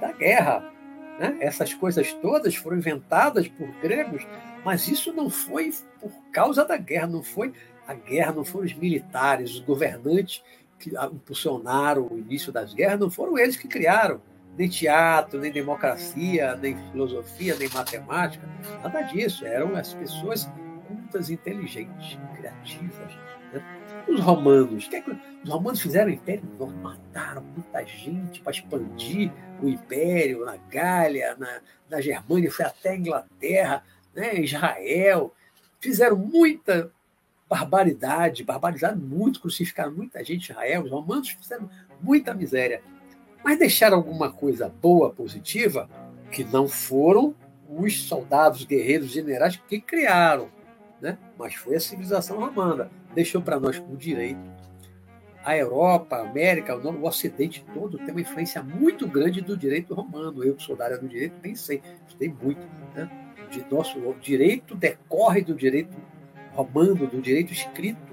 [0.01, 0.73] da guerra,
[1.19, 1.37] né?
[1.41, 4.27] Essas coisas todas foram inventadas por gregos,
[4.65, 7.53] mas isso não foi por causa da guerra, não foi
[7.91, 10.43] a guerra, não foram os militares, os governantes
[10.79, 14.21] que impulsionaram o início das guerras, não foram eles que criaram
[14.57, 18.47] nem teatro, nem democracia, nem filosofia, nem matemática,
[18.83, 19.45] nada disso.
[19.45, 20.51] Eram as pessoas
[20.87, 23.15] cultas, inteligentes, criativas.
[23.53, 24.05] Né?
[24.09, 25.11] Os romanos, que, é que
[25.45, 26.43] os romanos fizeram o império?
[26.83, 32.97] Mataram muita gente para expandir o império na Gália, na, na Germânia, foi até a
[32.97, 35.35] Inglaterra, né, Israel.
[35.79, 36.91] Fizeram muita
[37.51, 40.85] barbaridade, barbarizaram muito, crucificaram muita gente em Israel.
[40.85, 41.69] Os romanos fizeram
[42.01, 42.81] muita miséria.
[43.45, 45.91] Mas deixaram alguma coisa boa, positiva,
[46.31, 47.35] que não foram
[47.69, 50.49] os soldados, guerreiros, generais que criaram,
[51.01, 51.19] né?
[51.37, 52.91] mas foi a civilização romana.
[53.15, 54.41] Deixou para nós o direito
[55.45, 60.45] a Europa, a América, o Ocidente todo tem uma influência muito grande do direito romano.
[60.45, 62.61] Eu, que sou da área do direito, pensei, estudei muito.
[62.95, 63.11] Né?
[63.51, 65.97] De nosso direito decorre do direito
[66.63, 68.13] romano, do direito escrito,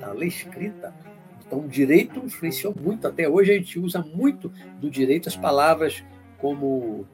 [0.00, 0.94] da lei escrita.
[1.46, 3.06] Então, o direito influenciou muito.
[3.06, 6.02] Até hoje, a gente usa muito do direito as palavras
[6.38, 7.06] como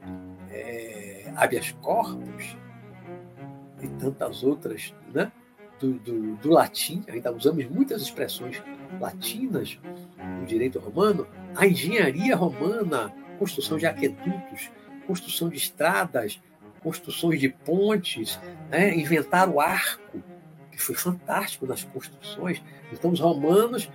[0.50, 2.56] é, habeas corpus
[3.82, 5.30] e tantas outras, né?
[5.78, 8.60] Do, do, do latim, ainda usamos muitas expressões
[9.00, 9.78] latinas
[10.40, 14.72] do direito romano, a engenharia romana, construção de aquedutos,
[15.06, 16.40] construção de estradas,
[16.82, 18.40] construções de pontes,
[18.70, 18.94] né?
[18.94, 20.22] inventaram o arco,
[20.80, 22.62] foi fantástico nas construções.
[22.92, 23.90] Então, os romanos,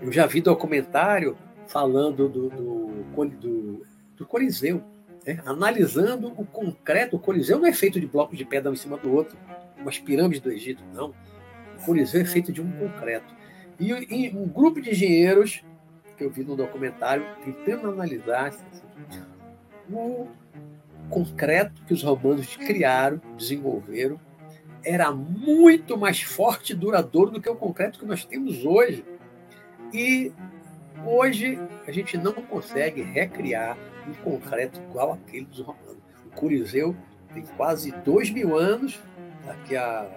[0.00, 4.82] eu já vi documentário falando do, do, do, do Coliseu,
[5.26, 5.40] né?
[5.44, 7.16] analisando o concreto.
[7.16, 9.36] O Coliseu não é feito de blocos de pedra um em cima do outro,
[9.78, 11.14] umas pirâmides do Egito, não.
[11.80, 13.34] O Coliseu é feito de um concreto.
[13.80, 15.64] E, e um grupo de engenheiros,
[16.16, 18.64] que eu vi no documentário, tentando analisar assim,
[19.90, 20.28] o
[21.08, 24.20] concreto que os romanos criaram, desenvolveram,
[24.84, 29.04] era muito mais forte e duradouro do que o concreto que nós temos hoje.
[29.92, 30.32] E
[31.04, 33.76] hoje a gente não consegue recriar
[34.08, 36.02] um concreto igual aquele dos romanos.
[36.26, 36.96] O Coliseu
[37.32, 39.00] tem quase dois mil anos,
[39.46, 40.08] daqui a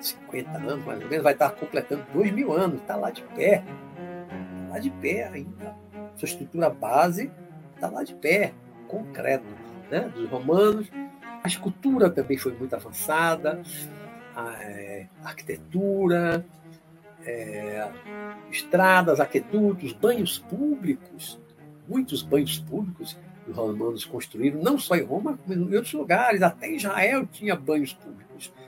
[0.00, 3.62] 50 anos, mais ou menos, vai estar completando 2 mil anos, está lá de pé.
[3.62, 5.76] Está lá de pé ainda.
[6.16, 7.30] Sua estrutura base
[7.74, 8.52] está lá de pé,
[8.88, 9.44] concreto,
[9.90, 10.10] né?
[10.14, 10.90] dos romanos.
[11.42, 13.62] A escultura também foi muito avançada,
[14.34, 16.44] a, é, arquitetura,
[17.24, 17.88] é,
[18.50, 21.40] estradas, aquedutos, banhos públicos,
[21.88, 26.70] muitos banhos públicos os romanos construíram, não só em Roma, como em outros lugares, até
[26.70, 28.22] Israel tinha banhos públicos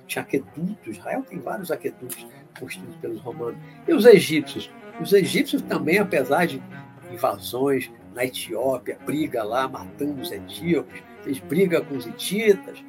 [0.06, 2.26] tinha aquedutos, Israel tem vários aquedutos
[2.58, 3.58] construídos pelos romanos.
[3.86, 4.70] E os egípcios?
[5.00, 6.62] Os egípcios também, apesar de
[7.10, 12.82] invasões na Etiópia, briga lá, matando os etíopes, eles brigam com os hititas,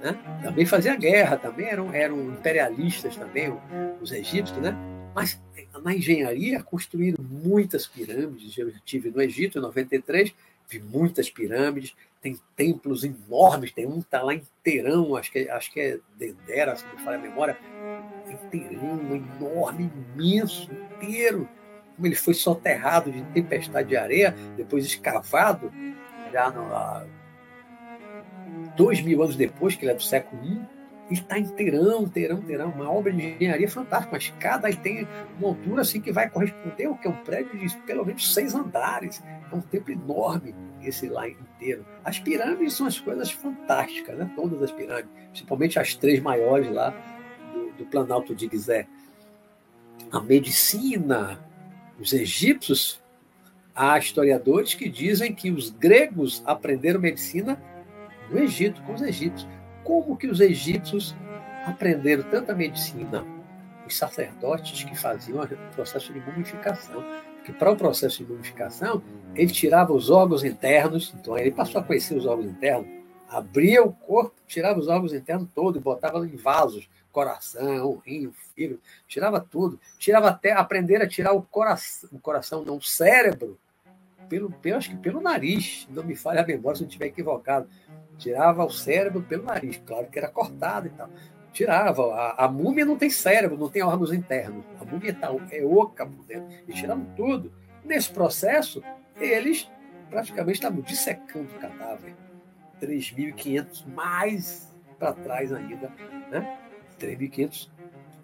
[0.00, 0.16] né?
[0.42, 3.52] também fazia guerra, também eram, eram imperialistas também,
[4.00, 4.76] os egípcios, né?
[5.14, 5.40] mas
[5.82, 8.56] na engenharia, construíram muitas pirâmides.
[8.56, 10.34] Eu estive no Egito em 93,
[10.68, 15.72] vi muitas pirâmides, tem templos enormes, tem um que está lá inteirão, acho que, acho
[15.72, 17.58] que é Dendera, se não falha a memória,
[18.28, 21.48] inteirão, enorme, imenso, inteiro.
[21.94, 25.72] Como ele foi soterrado de tempestade de areia, depois escavado,
[26.32, 26.62] já no,
[28.78, 30.78] dois mil anos depois, que ele é do século I,
[31.10, 34.12] ele está inteirão, inteirão, inteirão, uma obra de engenharia fantástica.
[34.12, 37.76] Uma escada tem uma altura assim que vai corresponder ao que é um prédio de
[37.78, 39.22] pelo menos seis andares.
[39.50, 41.84] É um templo enorme esse lá inteiro.
[42.04, 44.30] As pirâmides são as coisas fantásticas, né?
[44.36, 46.90] todas as pirâmides, principalmente as três maiores lá
[47.54, 48.86] do, do Planalto de Gizé.
[50.12, 51.42] A medicina,
[51.98, 53.00] os egípcios,
[53.74, 57.58] há historiadores que dizem que os gregos aprenderam medicina
[58.30, 59.48] no Egito, com os egípcios.
[59.84, 61.14] Como que os egípcios
[61.66, 63.24] aprenderam tanta medicina?
[63.86, 67.02] Os sacerdotes que faziam o processo de mumificação.
[67.36, 69.02] Porque para o processo de mumificação,
[69.34, 72.86] ele tirava os órgãos internos, então ele passou a conhecer os órgãos internos,
[73.28, 79.40] abria o corpo, tirava os órgãos internos todos botava em vasos, coração, rim, fígado, tirava
[79.40, 79.80] tudo.
[79.98, 83.58] Tirava até, aprender a tirar o coração, o coração não, o cérebro,
[84.28, 87.68] pelo, pelo, acho que pelo nariz, não me falha a memória se eu estiver equivocado
[88.18, 91.08] Tirava o cérebro pelo nariz, claro que era cortado e tal.
[91.52, 92.14] Tirava.
[92.14, 94.64] A, a múmia não tem cérebro, não tem órgãos internos.
[94.80, 96.48] A múmia tá, é oca por dentro.
[96.66, 97.52] E tiravam tudo.
[97.84, 98.82] Nesse processo,
[99.16, 99.70] eles
[100.10, 102.14] praticamente estavam dissecando o cadáver.
[102.82, 105.92] 3.500 mais para trás ainda.
[106.30, 106.58] Né?
[106.98, 107.68] 3.500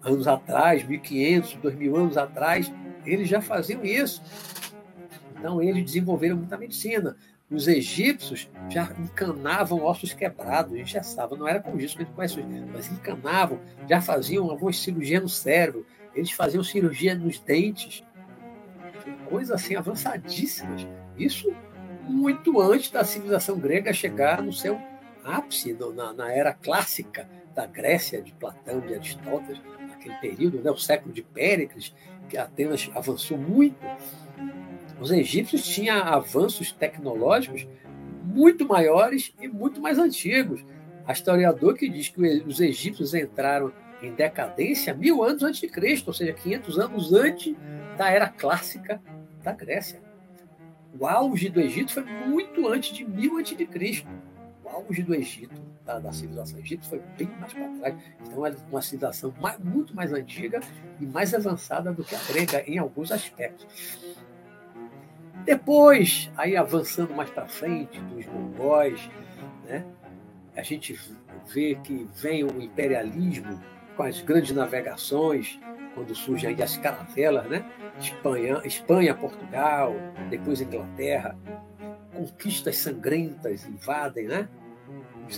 [0.03, 2.71] anos atrás, 1.500, 2.000 anos atrás,
[3.05, 4.21] eles já faziam isso.
[5.37, 7.15] Então, eles desenvolveram muita medicina.
[7.49, 12.15] Os egípcios já encanavam ossos quebrados, sabe, não era como isso que a gente
[12.71, 18.03] mas encanavam, já faziam algumas cirurgias no cérebro, eles faziam cirurgia nos dentes,
[19.29, 20.87] coisas assim avançadíssimas.
[21.17, 21.53] Isso
[22.07, 24.79] muito antes da civilização grega chegar no seu
[25.23, 30.77] ápice, na, na era clássica da Grécia, de Platão, de Aristóteles, naquele período, né, o
[30.77, 31.93] século de Péricles,
[32.27, 33.77] que Atenas avançou muito
[34.99, 37.67] os egípcios tinham avanços tecnológicos
[38.23, 40.65] muito maiores e muito mais antigos.
[41.05, 46.07] Há historiador que diz que os egípcios entraram em decadência mil anos antes de Cristo,
[46.07, 47.55] ou seja, 500 anos antes
[47.97, 49.01] da era clássica
[49.43, 50.01] da Grécia.
[50.97, 54.07] O auge do Egito foi muito antes de mil antes de Cristo.
[54.63, 57.95] O auge do Egito, da, da civilização egípcia, foi bem mais para trás.
[58.21, 60.59] Então, é uma civilização mais, muito mais antiga
[60.99, 63.67] e mais avançada do que a grega em alguns aspectos.
[65.45, 69.09] Depois, aí avançando mais para frente, dos mongóis,
[69.65, 69.85] né,
[70.55, 70.99] a gente
[71.53, 73.61] vê que vem o imperialismo
[73.95, 75.59] com as grandes navegações,
[75.93, 77.65] quando surgem aí as caravelas, né?
[77.99, 79.95] Espanha, Espanha, Portugal,
[80.29, 81.37] depois Inglaterra,
[82.13, 84.49] conquistas sangrentas invadem, né?
[85.29, 85.37] Os,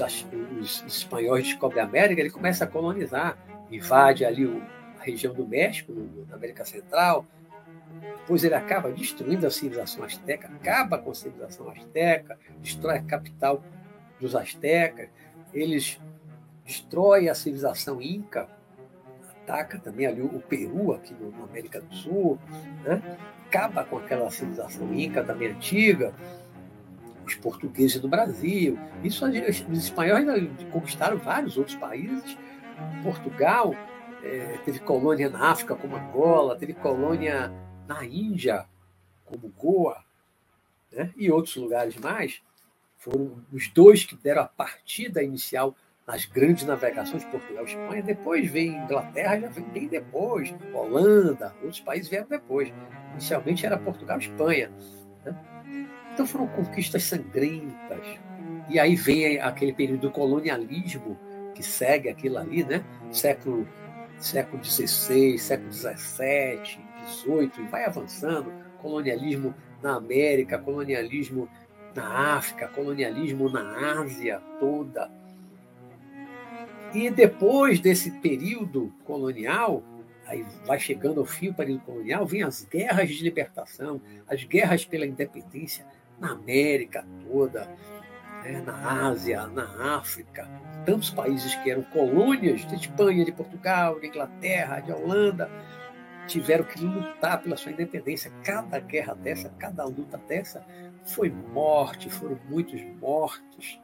[0.60, 3.38] os, espanhóis descobrem a América, ele começa a colonizar,
[3.72, 4.62] invade ali o,
[5.00, 5.94] a região do México,
[6.28, 7.26] na América Central,
[8.28, 13.64] pois ele acaba destruindo a civilização asteca, acaba com a civilização asteca, destrói a capital
[14.20, 15.10] dos astecas,
[15.54, 16.00] eles
[16.66, 18.50] destrói a civilização inca,
[19.42, 22.38] ataca também ali o Peru, aqui no, na América do Sul,
[22.84, 23.02] né?
[23.48, 26.14] acaba com aquela civilização inca também antiga,
[27.26, 28.78] os portugueses do Brasil.
[29.04, 30.26] Isso os espanhóis
[30.72, 32.38] conquistaram vários outros países.
[33.04, 33.74] Portugal
[34.24, 37.52] é, teve colônia na África, como Angola, teve colônia
[37.88, 38.66] na Índia,
[39.26, 40.04] como Goa,
[40.92, 41.14] né?
[41.16, 42.42] e outros lugares mais,
[42.98, 48.04] foram os dois que deram a partida inicial nas grandes navegações Portugal e Espanha.
[48.04, 52.74] Depois vem Inglaterra, já vem bem depois, Holanda, outros países vieram depois.
[53.12, 54.72] Inicialmente era Portugal e Espanha.
[55.26, 55.36] Né?
[56.14, 58.06] Então foram conquistas sangrentas.
[58.70, 61.18] E aí vem aquele período do colonialismo
[61.54, 62.84] que segue aquilo ali, né?
[63.12, 63.68] Século,
[64.20, 68.52] século XVI, século XVII, 18 e vai avançando,
[68.82, 71.50] colonialismo na América, colonialismo
[71.96, 75.10] na África, colonialismo na Ásia toda.
[76.94, 79.84] E depois desse período colonial,
[80.26, 84.86] aí vai chegando ao fim o período colonial, vem as guerras de libertação, as guerras
[84.86, 85.86] pela independência
[86.20, 87.70] na América toda,
[88.44, 90.48] né, na Ásia, na África,
[90.86, 95.50] tantos países que eram colônias de Espanha, de Portugal, de Inglaterra, de Holanda,
[96.28, 98.32] tiveram que lutar pela sua independência.
[98.44, 100.66] Cada guerra dessa, cada luta dessa,
[101.06, 103.80] foi morte, foram muitos mortos,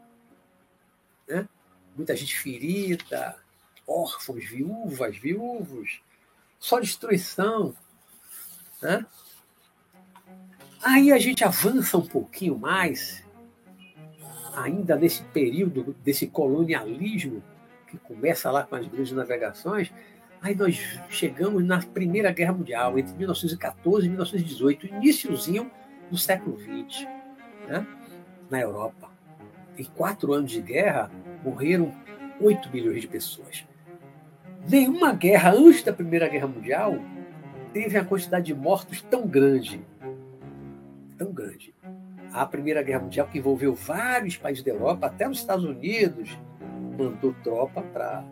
[1.28, 1.48] né?
[1.96, 3.36] muita gente ferida,
[3.88, 6.02] órfãos, viúvas, viúvos,
[6.60, 7.76] só destruição.
[8.82, 9.06] Né?
[10.84, 13.24] Aí a gente avança um pouquinho mais,
[14.56, 17.42] ainda nesse período desse colonialismo
[17.88, 19.94] que começa lá com as grandes navegações,
[20.44, 25.72] aí nós chegamos na Primeira Guerra Mundial, entre 1914 e 1918, iníciozinho
[26.12, 27.08] do século XX,
[27.68, 27.88] né?
[28.52, 29.10] na Europa.
[29.76, 31.10] Em quatro anos de guerra,
[31.44, 31.92] morreram
[32.40, 33.66] 8 milhões de pessoas.
[34.70, 37.00] Nenhuma guerra antes da Primeira Guerra Mundial
[37.74, 39.84] teve a quantidade de mortos tão grande
[41.24, 41.74] tão grande.
[42.34, 46.38] A Primeira Guerra Mundial, que envolveu vários países da Europa, até os Estados Unidos,
[46.98, 48.24] mandou tropa para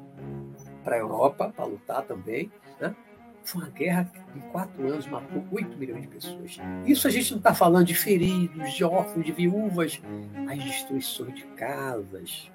[0.85, 2.51] a Europa para lutar também.
[2.79, 2.95] Né?
[3.43, 6.59] Foi uma guerra que em quatro anos matou 8 milhões de pessoas.
[6.85, 10.01] Isso a gente não está falando de feridos, de órfãos, de viúvas,
[10.49, 12.51] as destruições de casas,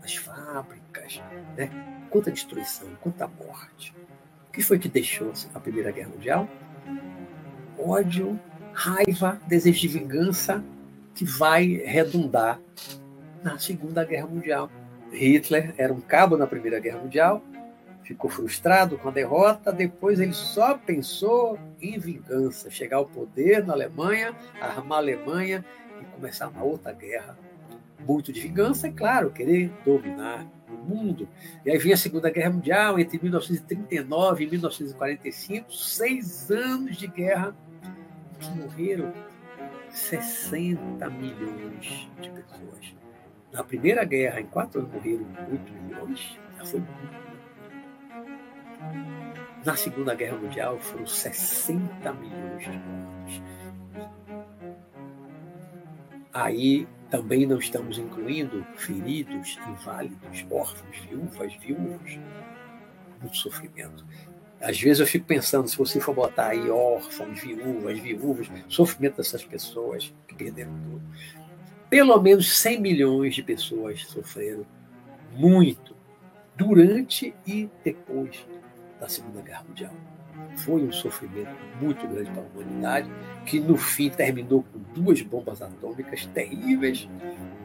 [0.00, 1.20] das fábricas.
[1.56, 1.70] Né?
[2.10, 3.94] Quanta destruição, quanta morte.
[4.48, 6.48] O que foi que deixou a Primeira Guerra Mundial?
[7.78, 8.38] Ódio
[8.72, 10.64] raiva, desejo de vingança
[11.14, 12.60] que vai redundar
[13.42, 14.70] na Segunda Guerra Mundial.
[15.12, 17.42] Hitler era um cabo na Primeira Guerra Mundial,
[18.02, 23.72] ficou frustrado com a derrota, depois ele só pensou em vingança, chegar ao poder na
[23.72, 25.64] Alemanha, armar a Alemanha
[26.00, 27.38] e começar uma outra guerra.
[28.06, 31.28] Muito de vingança, é claro, querer dominar o mundo.
[31.64, 37.54] E aí vem a Segunda Guerra Mundial, entre 1939 e 1945, seis anos de guerra
[38.40, 39.12] que morreram
[39.90, 42.99] 60 milhões de pessoas.
[43.52, 46.38] Na Primeira Guerra, em quatro anos, morreram 8 milhões.
[46.56, 47.20] Já foi muito.
[49.64, 53.42] Na Segunda Guerra Mundial, foram 60 milhões de mortos.
[56.32, 62.18] Aí também não estamos incluindo feridos, inválidos, órfãos, viúvas, viúvos.
[63.20, 64.06] Muito sofrimento.
[64.60, 69.44] Às vezes eu fico pensando, se você for botar aí órfãos, viúvas, viúvas, sofrimento dessas
[69.44, 71.02] pessoas que perderam tudo.
[71.90, 74.64] Pelo menos 100 milhões de pessoas sofreram
[75.32, 75.96] muito
[76.56, 78.46] durante e depois
[79.00, 79.92] da Segunda Guerra Mundial.
[80.58, 83.10] Foi um sofrimento muito grande para a humanidade,
[83.44, 87.08] que no fim terminou com duas bombas atômicas terríveis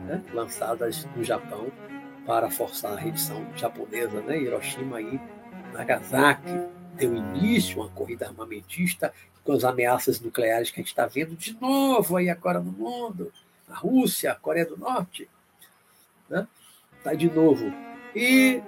[0.07, 1.71] né, lançadas no Japão
[2.25, 5.19] para forçar a rendição japonesa, né, Hiroshima e
[5.71, 6.49] Nagasaki
[6.95, 9.13] deu início a uma corrida armamentista
[9.43, 13.31] com as ameaças nucleares que a gente está vendo de novo aí agora no mundo.
[13.69, 15.29] A Rússia, a Coreia do Norte.
[16.29, 16.47] Né?
[17.03, 17.71] Tá de novo.
[18.15, 18.61] E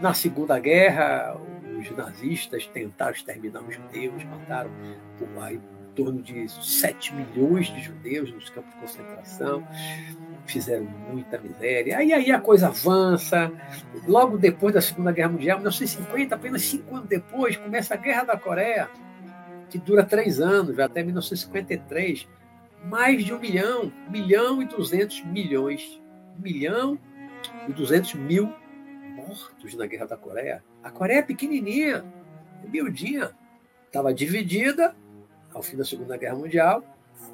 [0.00, 1.36] na Segunda Guerra,
[1.78, 4.70] os nazistas tentaram exterminar os judeus, mataram
[5.18, 9.66] por aí, em torno de 7 milhões de judeus nos campos de concentração
[10.46, 11.98] fizeram muita miséria.
[11.98, 13.52] Aí, aí a coisa avança.
[14.06, 18.36] Logo depois da Segunda Guerra Mundial, 1950, apenas cinco anos depois, começa a Guerra da
[18.36, 18.88] Coreia,
[19.68, 22.26] que dura três anos, até 1953.
[22.86, 26.00] Mais de um milhão, milhão e duzentos milhões,
[26.38, 26.98] milhão
[27.68, 28.52] e duzentos mil
[29.16, 30.62] mortos na Guerra da Coreia.
[30.82, 32.04] A Coreia é pequenininha,
[32.64, 33.30] é miudinha.
[33.86, 34.94] Estava dividida
[35.52, 36.84] ao fim da Segunda Guerra Mundial,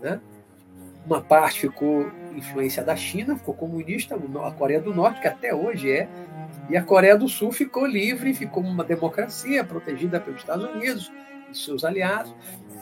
[0.00, 0.20] né?
[1.04, 5.90] Uma parte ficou influência da China, ficou comunista, a Coreia do Norte, que até hoje
[5.90, 6.08] é,
[6.70, 11.12] e a Coreia do Sul ficou livre, ficou uma democracia protegida pelos Estados Unidos
[11.50, 12.34] e seus aliados.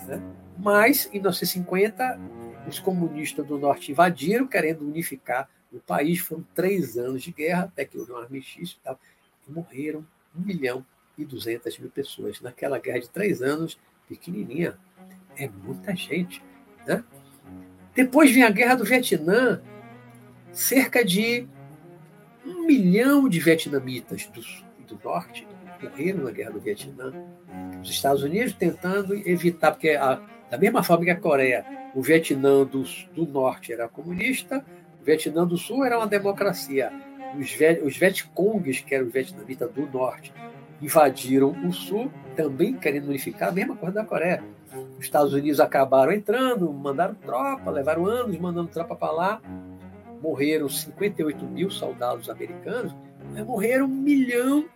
[0.06, 0.20] Né?
[0.58, 2.20] Mas, em 1950,
[2.68, 6.18] os comunistas do Norte invadiram, querendo unificar o país.
[6.20, 8.98] Foram três anos de guerra, até que houve um armistício e tal,
[9.48, 10.06] e morreram
[10.36, 10.84] um milhão
[11.16, 12.40] e duzentas mil pessoas.
[12.40, 14.78] Naquela guerra de três anos, pequenininha,
[15.36, 16.42] é muita gente.
[16.86, 17.04] Né?
[17.94, 19.62] Depois vem a Guerra do Vietnã,
[20.52, 21.46] cerca de
[22.44, 24.40] um milhão de vietnamitas do,
[24.86, 25.46] do norte
[25.82, 27.12] morreram na Guerra do Vietnã.
[27.82, 32.64] Os Estados Unidos tentando evitar, porque a, da mesma forma que a Coreia, o Vietnã
[32.64, 32.84] do,
[33.14, 34.64] do norte era comunista,
[35.00, 36.92] o Vietnã do sul era uma democracia.
[37.38, 40.32] Os, os Vietcongs, que eram os vietnamitas do norte,
[40.80, 44.42] invadiram o sul, também querendo unificar a mesma coisa da Coreia.
[44.98, 49.42] Os Estados Unidos acabaram entrando, mandaram tropa, levaram anos mandando tropa para lá.
[50.22, 52.94] Morreram 58 mil soldados americanos,
[53.32, 54.66] mas morreram um milhão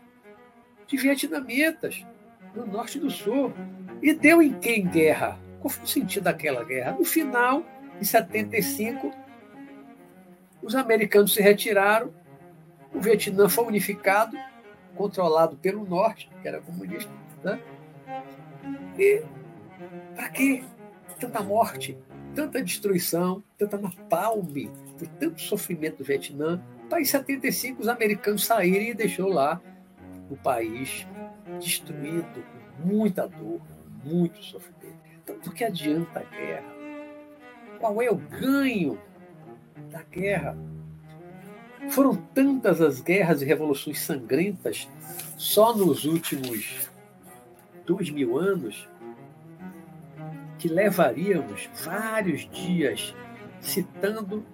[0.87, 2.05] de vietnamitas
[2.55, 3.53] no norte e do sul.
[4.03, 5.39] E deu em quem guerra?
[5.65, 6.93] Qual foi o sentido daquela guerra?
[6.93, 7.65] No final,
[7.99, 9.11] em 75,
[10.63, 12.13] os americanos se retiraram,
[12.93, 14.37] o Vietnã foi unificado,
[14.95, 17.11] controlado pelo norte, que era comunista,
[17.43, 17.59] né?
[18.99, 19.23] e
[20.15, 20.63] para quê?
[21.19, 21.97] Tanta morte,
[22.35, 24.47] tanta destruição, tanta napalm,
[25.19, 26.63] tanto sofrimento do Vietnã.
[26.91, 29.63] Para em 75 os americanos saírem e deixou lá
[30.29, 31.07] o país
[31.59, 32.45] destruído,
[32.77, 33.63] com muita dor,
[34.05, 34.84] muito sofrimento.
[35.27, 36.75] Por que adianta a guerra?
[37.79, 38.99] Qual é o ganho
[39.91, 40.57] da guerra?
[41.91, 44.89] Foram tantas as guerras e revoluções sangrentas
[45.37, 46.91] só nos últimos
[47.85, 48.89] dois mil anos
[50.59, 53.15] que levaríamos vários dias
[53.61, 54.45] citando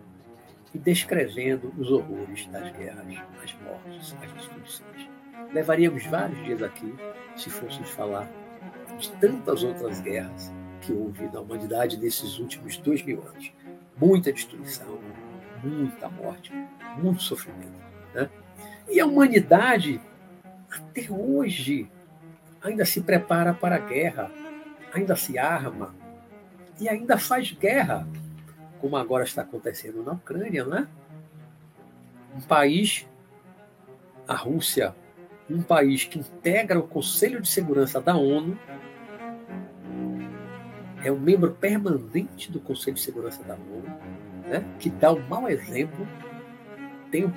[0.75, 3.07] e descrevendo os horrores das guerras,
[3.43, 5.09] as mortes, as destruições.
[5.53, 6.95] Levaríamos vários dias aqui
[7.37, 8.29] se fôssemos falar
[8.99, 13.53] de tantas outras guerras que houve na humanidade nesses últimos dois mil anos.
[13.97, 14.99] Muita destruição,
[15.63, 16.53] muita morte,
[16.99, 17.79] muito sofrimento.
[18.15, 18.29] Né?
[18.89, 20.01] E a humanidade,
[20.71, 21.91] até hoje,
[22.63, 24.31] ainda se prepara para a guerra,
[24.93, 25.95] ainda se arma
[26.81, 28.07] e ainda faz guerra
[28.81, 30.89] como agora está acontecendo na Ucrânia, né?
[32.35, 33.07] Um país,
[34.27, 34.95] a Rússia,
[35.49, 38.59] um país que integra o Conselho de Segurança da ONU,
[41.05, 43.85] é um membro permanente do Conselho de Segurança da ONU,
[44.47, 44.65] né?
[44.79, 46.07] que dá um mau exemplo,
[47.11, 47.33] tem,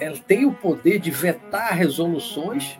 [0.00, 2.78] ela tem o poder de vetar resoluções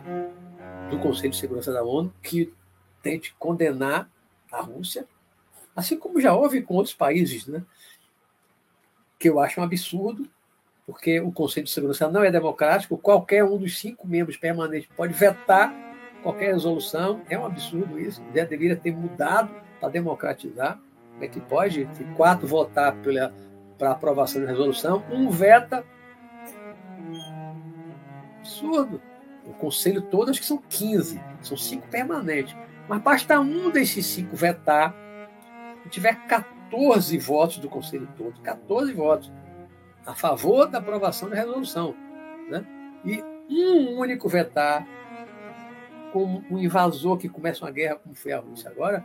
[0.89, 2.53] do Conselho de Segurança da ONU que
[3.01, 4.09] tente condenar
[4.51, 5.07] a Rússia
[5.75, 7.63] Assim como já houve com outros países, né?
[9.17, 10.27] que eu acho um absurdo,
[10.85, 15.13] porque o Conselho de Segurança não é democrático, qualquer um dos cinco membros permanentes pode
[15.13, 15.73] vetar
[16.23, 20.79] qualquer resolução, é um absurdo isso, deveria ter mudado para democratizar.
[21.11, 22.95] Como é que pode, se quatro votar
[23.77, 25.85] para aprovação de resolução, um veta.
[28.39, 29.01] Absurdo.
[29.45, 32.55] O conselho todo, acho que são 15, são cinco permanentes.
[32.87, 34.95] Mas basta um desses cinco vetar
[35.93, 39.31] tiver 14 votos do Conselho todo, 14 votos
[40.05, 41.95] a favor da aprovação da resolução,
[42.49, 42.65] né?
[43.05, 44.85] e um único vetar,
[46.13, 49.03] como um invasor que começa uma guerra, como foi a Rússia agora,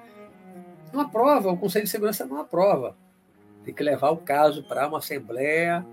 [0.93, 2.95] não aprova, o Conselho de Segurança não aprova.
[3.65, 5.85] Tem que levar o caso para uma Assembleia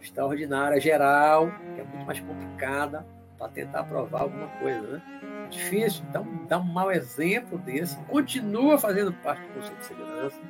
[0.00, 3.04] Extraordinária Geral, que é muito mais complicada,
[3.38, 4.80] para tentar aprovar alguma coisa.
[4.80, 5.02] Né?
[5.48, 10.40] difícil, um, dá um mau exemplo desse, continua fazendo parte do Conselho de Segurança,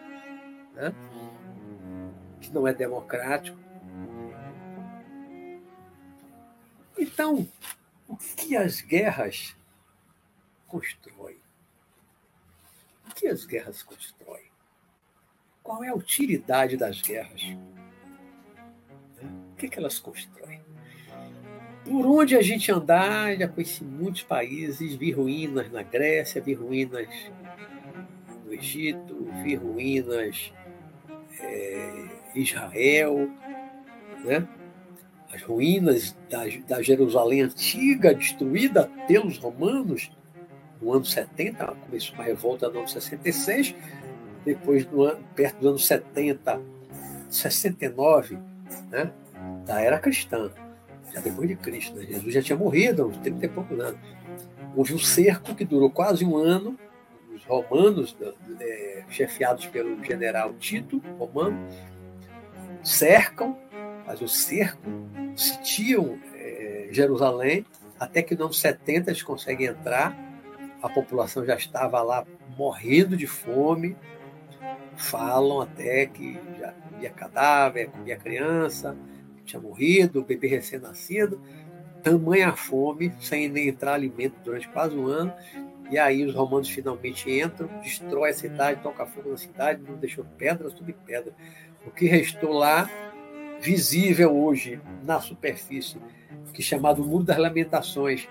[0.75, 0.93] né?
[2.41, 3.57] que não é democrático.
[6.99, 7.47] Então,
[8.09, 9.57] o que as guerras
[10.69, 11.37] constroem?
[13.09, 14.47] O que as guerras constroem?
[15.62, 17.43] Qual é a utilidade das guerras?
[19.53, 20.62] O que, que elas constroem?
[21.85, 27.09] Por onde a gente andar, já conheci muitos países, vi ruínas na Grécia, vi ruínas
[28.45, 30.53] no Egito, vi ruínas
[31.41, 33.31] é, Israel,
[34.25, 34.47] né?
[35.33, 40.11] as ruínas da, da Jerusalém antiga, destruída pelos romanos
[40.81, 43.74] no ano 70, começou uma revolta no ano 66,
[44.45, 46.61] depois, no ano, perto dos anos 70,
[47.29, 48.39] 69,
[48.91, 49.12] né?
[49.64, 50.51] da era cristã
[51.12, 51.97] já depois de Cristo.
[51.97, 52.07] Né?
[52.07, 54.01] Jesus já tinha morrido há uns 30 e poucos anos.
[54.76, 56.79] Houve um cerco que durou quase um ano.
[57.35, 58.16] Os romanos,
[58.61, 61.59] é, chefiados pelo general Tito, romano,
[62.83, 63.57] cercam,
[64.05, 64.83] fazem o cerco,
[65.37, 67.64] sitiam é, Jerusalém,
[67.99, 70.16] até que no ano 70 eles conseguem entrar.
[70.83, 72.24] A população já estava lá
[72.57, 73.97] morrendo de fome.
[74.97, 78.97] Falam até que já comia cadáver, comia criança
[79.49, 81.41] tinha morrido, bebê recém-nascido,
[82.03, 85.33] tamanha fome, sem nem entrar alimento durante quase um ano.
[85.91, 90.24] E aí os romanos finalmente entram, destrói a cidade, toca fogo na cidade, não deixou
[90.37, 91.33] pedra sobre pedra.
[91.87, 92.89] O que restou lá,
[93.61, 95.97] visível hoje na superfície,
[96.53, 98.29] que é chamado Muro das Lamentações,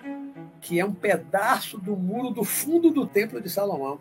[0.62, 4.00] que é um pedaço do muro do fundo do Templo de Salomão.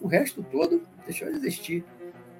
[0.00, 1.84] O resto todo deixou de existir.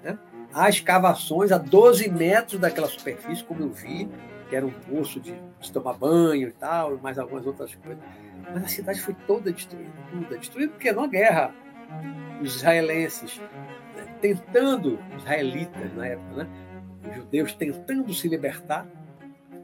[0.02, 0.18] Né?
[0.52, 4.08] Há escavações a 12 metros daquela superfície, como eu vi,
[4.48, 5.34] que era um poço de,
[5.72, 8.02] tomar banho e tal, mais algumas outras coisas.
[8.52, 11.52] Mas a cidade foi toda destruída, toda destruída, porque numa guerra,
[12.40, 13.40] os israelenses
[13.96, 16.48] né, tentando, os israelitas na época, né,
[17.08, 18.86] os judeus tentando se libertar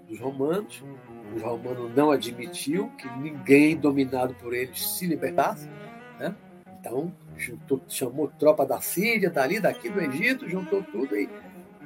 [0.09, 0.83] dos romanos,
[1.35, 5.69] os romanos não admitiu que ninguém dominado por eles se libertasse,
[6.19, 6.35] né?
[6.79, 11.29] então juntou, chamou tropa da Síria, dali, daqui do Egito, juntou tudo e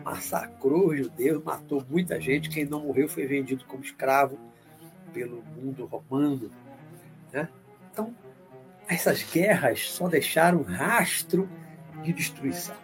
[0.04, 2.48] massacrou os judeus, matou muita gente.
[2.48, 4.38] Quem não morreu foi vendido como escravo
[5.12, 6.50] pelo mundo romano.
[7.32, 7.48] Né?
[7.92, 8.14] Então,
[8.88, 11.48] essas guerras só deixaram rastro
[12.02, 12.76] de destruição.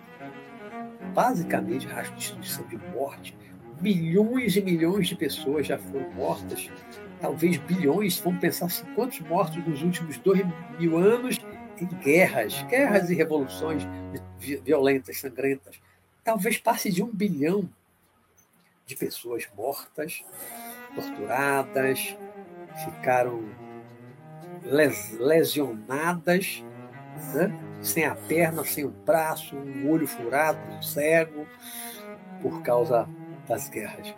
[1.15, 3.37] Basicamente, rastro de destruição, de morte.
[3.83, 6.71] Milhões e milhões de pessoas já foram mortas,
[7.21, 8.19] talvez bilhões.
[8.21, 10.41] Vamos pensar assim, quantos mortos nos últimos dois
[10.79, 11.39] mil anos
[11.81, 13.83] em guerras, guerras e revoluções
[14.39, 15.81] violentas, sangrentas.
[16.23, 17.69] Talvez passe de um bilhão
[18.87, 20.25] de pessoas mortas,
[20.95, 22.17] torturadas,
[22.85, 23.43] ficaram
[24.63, 26.63] les lesionadas,
[27.35, 27.53] né?
[27.83, 31.47] sem a perna, sem o braço, um olho furado, um cego,
[32.41, 33.09] por causa
[33.53, 34.15] das guerras.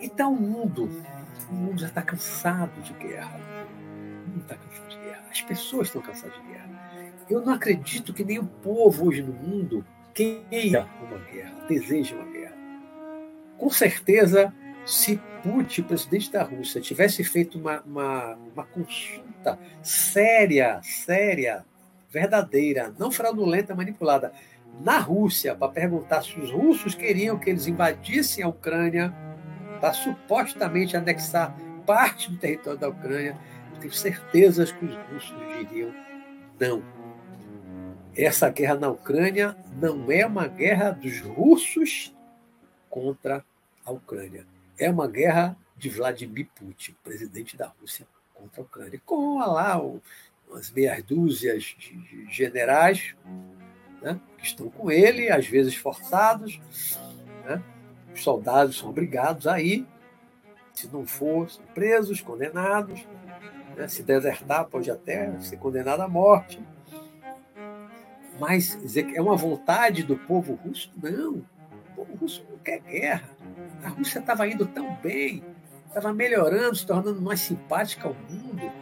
[0.00, 0.88] Então o mundo,
[1.50, 3.40] o mundo já está cansado de guerra.
[4.24, 5.24] O mundo está cansado de guerra.
[5.28, 6.68] As pessoas estão cansadas de guerra.
[7.28, 9.84] Eu não acredito que o povo hoje no mundo
[10.14, 12.56] queira uma guerra, deseja uma guerra.
[13.58, 14.54] Com certeza,
[14.86, 21.64] se Putin, presidente da Rússia, tivesse feito uma, uma, uma consulta séria, séria,
[22.10, 24.32] verdadeira, não fraudulenta, manipulada,
[24.80, 29.12] na Rússia, para perguntar se os russos queriam que eles invadissem a Ucrânia
[29.80, 33.36] para supostamente anexar parte do território da Ucrânia,
[33.74, 35.92] eu tenho certeza que os russos diriam
[36.60, 36.82] não.
[38.16, 42.14] Essa guerra na Ucrânia não é uma guerra dos russos
[42.90, 43.44] contra
[43.84, 44.44] a Ucrânia.
[44.78, 49.00] É uma guerra de Vladimir Putin, presidente da Rússia, contra a Ucrânia.
[49.06, 49.80] Com lá
[50.50, 53.14] umas meias dúzias de generais
[54.02, 56.60] né, que estão com ele, às vezes forçados.
[57.44, 57.62] Né?
[58.14, 59.86] Os soldados são obrigados a ir.
[60.72, 63.06] Se não for, são presos, condenados.
[63.76, 63.88] Né?
[63.88, 66.60] Se desertar, pode até ser condenado à morte.
[68.38, 70.92] Mas é uma vontade do povo russo?
[71.02, 71.44] Não.
[71.90, 73.28] O povo russo não quer guerra.
[73.82, 75.44] A Rússia estava indo tão bem,
[75.86, 78.72] estava melhorando, se tornando mais simpática ao mundo.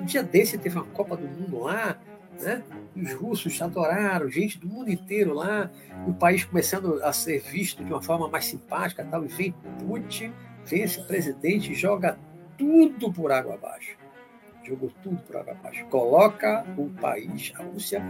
[0.00, 1.98] Um dia desse teve uma Copa do Mundo lá,
[2.40, 2.62] né?
[2.96, 5.70] os russos adoraram, gente do mundo inteiro lá,
[6.06, 10.32] o país começando a ser visto de uma forma mais simpática, tal, e vem Putin,
[10.64, 12.18] vem esse presidente joga
[12.56, 13.96] tudo por água abaixo.
[14.64, 15.84] Jogou tudo por água abaixo.
[15.86, 18.02] Coloca o país, a Rússia,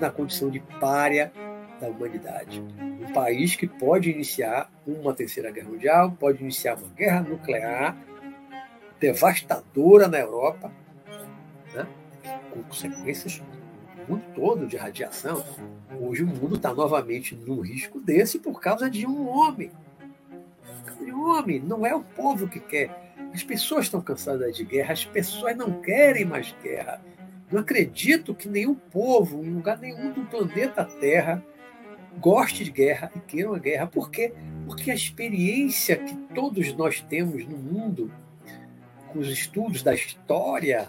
[0.00, 1.32] na condição de párea
[1.80, 2.60] da humanidade.
[2.60, 7.96] Um país que pode iniciar uma terceira guerra mundial, pode iniciar uma guerra nuclear
[8.98, 10.72] devastadora na Europa,
[11.78, 11.88] né?
[12.50, 13.42] com consequências
[13.96, 15.44] no mundo todo de radiação.
[16.00, 19.70] Hoje o mundo está novamente num risco desse por causa de um homem.
[20.98, 23.14] De um homem, não é o povo que quer.
[23.32, 27.00] As pessoas estão cansadas de guerra, as pessoas não querem mais guerra.
[27.50, 31.42] Não acredito que nenhum povo, em lugar nenhum do planeta Terra,
[32.18, 33.86] goste de guerra e queira uma guerra.
[33.86, 34.34] Por quê?
[34.66, 38.12] Porque a experiência que todos nós temos no mundo,
[39.08, 40.88] com os estudos da história,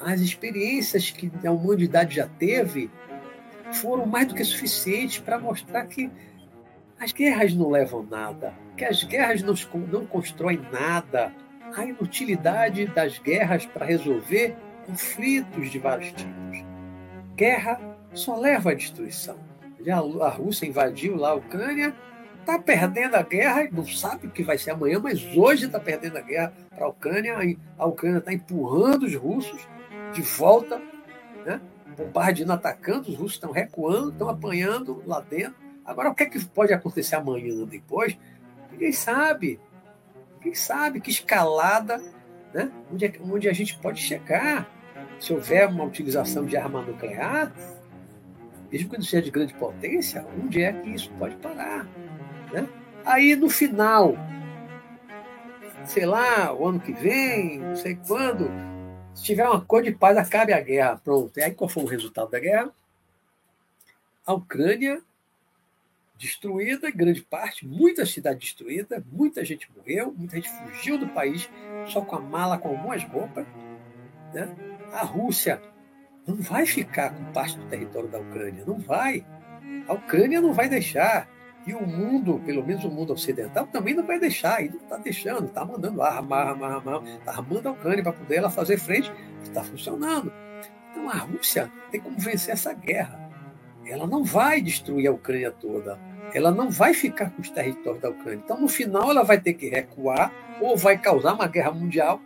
[0.00, 2.90] as experiências que a humanidade já teve,
[3.72, 6.10] foram mais do que suficientes para mostrar que
[6.98, 9.54] as guerras não levam nada, que as guerras não,
[9.90, 11.32] não constroem nada.
[11.76, 14.54] A inutilidade das guerras para resolver
[14.86, 16.64] conflitos de vários tipos.
[17.34, 17.80] Guerra
[18.12, 19.36] só leva à destruição.
[20.22, 21.94] A Rússia invadiu lá a Ucrânia,
[22.40, 26.16] está perdendo a guerra, não sabe o que vai ser amanhã, mas hoje está perdendo
[26.16, 27.34] a guerra para a Ucrânia.
[27.76, 29.66] A Ucrânia está empurrando os russos
[30.14, 30.80] de volta,
[31.44, 31.60] né?
[31.96, 35.54] bombardeando, atacando, os russos estão recuando, estão apanhando lá dentro.
[35.84, 38.16] Agora, o que, é que pode acontecer amanhã, depois?
[38.72, 39.60] Ninguém sabe.
[40.38, 42.02] Ninguém sabe que escalada,
[42.52, 42.70] né?
[42.92, 44.68] onde, é, onde a gente pode chegar
[45.18, 47.52] se houver uma utilização de arma nuclear,
[48.70, 51.86] mesmo que não seja de grande potência, onde é que isso pode parar?
[52.52, 52.68] Né?
[53.04, 54.16] Aí, no final,
[55.84, 58.50] sei lá, o ano que vem, não sei quando,
[59.14, 61.00] se tiver uma cor de paz, acabe a guerra.
[61.02, 61.38] Pronto.
[61.38, 62.70] E aí, qual foi o resultado da guerra?
[64.26, 65.02] A Ucrânia
[66.16, 71.48] destruída, grande parte, muita cidade destruída, muita gente morreu, muita gente fugiu do país
[71.86, 73.46] só com a mala, com algumas roupas.
[74.32, 74.54] Né?
[74.92, 75.60] A Rússia
[76.26, 79.26] não vai ficar com parte do território da Ucrânia, não vai.
[79.86, 81.28] A Ucrânia não vai deixar.
[81.66, 84.98] E o mundo, pelo menos o mundo ocidental, também não vai deixar, e não está
[84.98, 89.10] deixando, está mandando arma, arma, arma, está armando a Ucrânia para poder ela fazer frente,
[89.42, 90.32] está funcionando.
[90.90, 93.30] Então a Rússia tem como vencer essa guerra.
[93.86, 95.98] Ela não vai destruir a Ucrânia toda,
[96.34, 98.42] ela não vai ficar com os territórios da Ucrânia.
[98.44, 102.20] Então, no final, ela vai ter que recuar ou vai causar uma guerra mundial.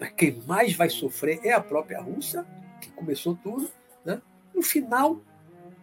[0.00, 2.46] Mas quem mais vai sofrer é a própria Rússia,
[2.80, 3.68] que começou tudo.
[4.04, 4.20] Né?
[4.54, 5.20] No final,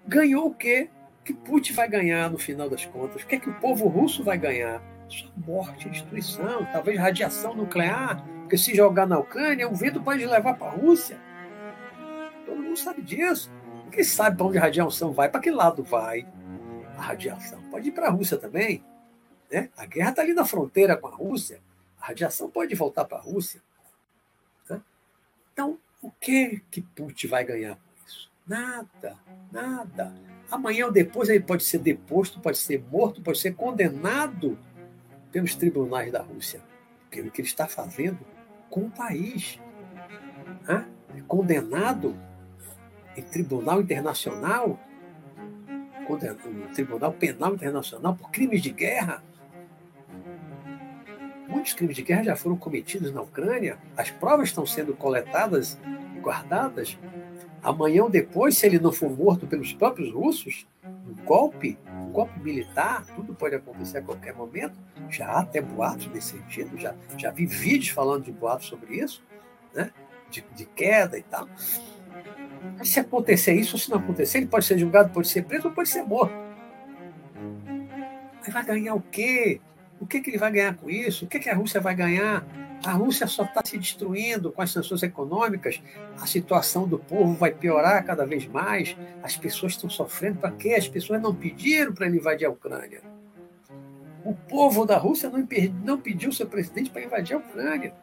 [0.08, 0.90] ganhou o quê?
[1.24, 3.24] Que Putin vai ganhar no final das contas?
[3.24, 4.82] O que é que o povo russo vai ganhar?
[5.10, 10.56] Só morte, destruição, talvez radiação nuclear, porque se jogar na Ucrânia, o vento pode levar
[10.56, 11.20] para a Rússia.
[12.46, 13.52] Todo mundo sabe disso.
[13.92, 15.30] Quem sabe para onde a radiação vai?
[15.30, 16.26] Para que lado vai
[16.98, 17.62] a radiação?
[17.70, 18.84] Pode ir para a Rússia também.
[19.52, 19.70] Né?
[19.78, 21.62] A guerra está ali na fronteira com a Rússia.
[22.02, 23.62] A radiação pode voltar para a Rússia.
[24.68, 24.82] Né?
[25.54, 28.30] Então, O que que Putin vai ganhar com isso?
[28.46, 29.18] Nada,
[29.50, 30.14] nada.
[30.54, 34.56] Amanhã ou depois ele pode ser deposto, pode ser morto, pode ser condenado
[35.32, 36.62] pelos tribunais da Rússia
[37.10, 38.20] pelo que ele está fazendo
[38.70, 39.60] com o país.
[40.68, 40.86] Né?
[41.28, 42.16] Condenado
[43.18, 44.80] em tribunal internacional,
[46.06, 49.24] condenado no Tribunal Penal Internacional por crimes de guerra.
[51.48, 55.80] Muitos crimes de guerra já foram cometidos na Ucrânia, as provas estão sendo coletadas
[56.16, 56.96] e guardadas.
[57.64, 62.38] Amanhã ou depois, se ele não for morto pelos próprios russos, um golpe, um golpe
[62.42, 64.78] militar, tudo pode acontecer a qualquer momento.
[65.10, 69.24] Já há até boatos nesse sentido, já, já vi vídeos falando de boatos sobre isso,
[69.74, 69.92] né?
[70.30, 71.48] de, de queda e tal.
[72.78, 75.70] Mas se acontecer isso ou se não acontecer, ele pode ser julgado, pode ser preso
[75.70, 76.34] ou pode ser morto.
[78.46, 79.62] Aí vai ganhar o quê?
[80.02, 81.24] O que, que ele vai ganhar com isso?
[81.24, 82.46] O que, que a Rússia vai ganhar?
[82.86, 85.82] A Rússia só está se destruindo com as sanções econômicas,
[86.20, 90.40] a situação do povo vai piorar cada vez mais, as pessoas estão sofrendo.
[90.40, 90.74] Para quê?
[90.74, 93.02] As pessoas não pediram para ele invadir a Ucrânia.
[94.26, 95.48] O povo da Rússia não,
[95.84, 97.94] não pediu seu presidente para invadir a Ucrânia.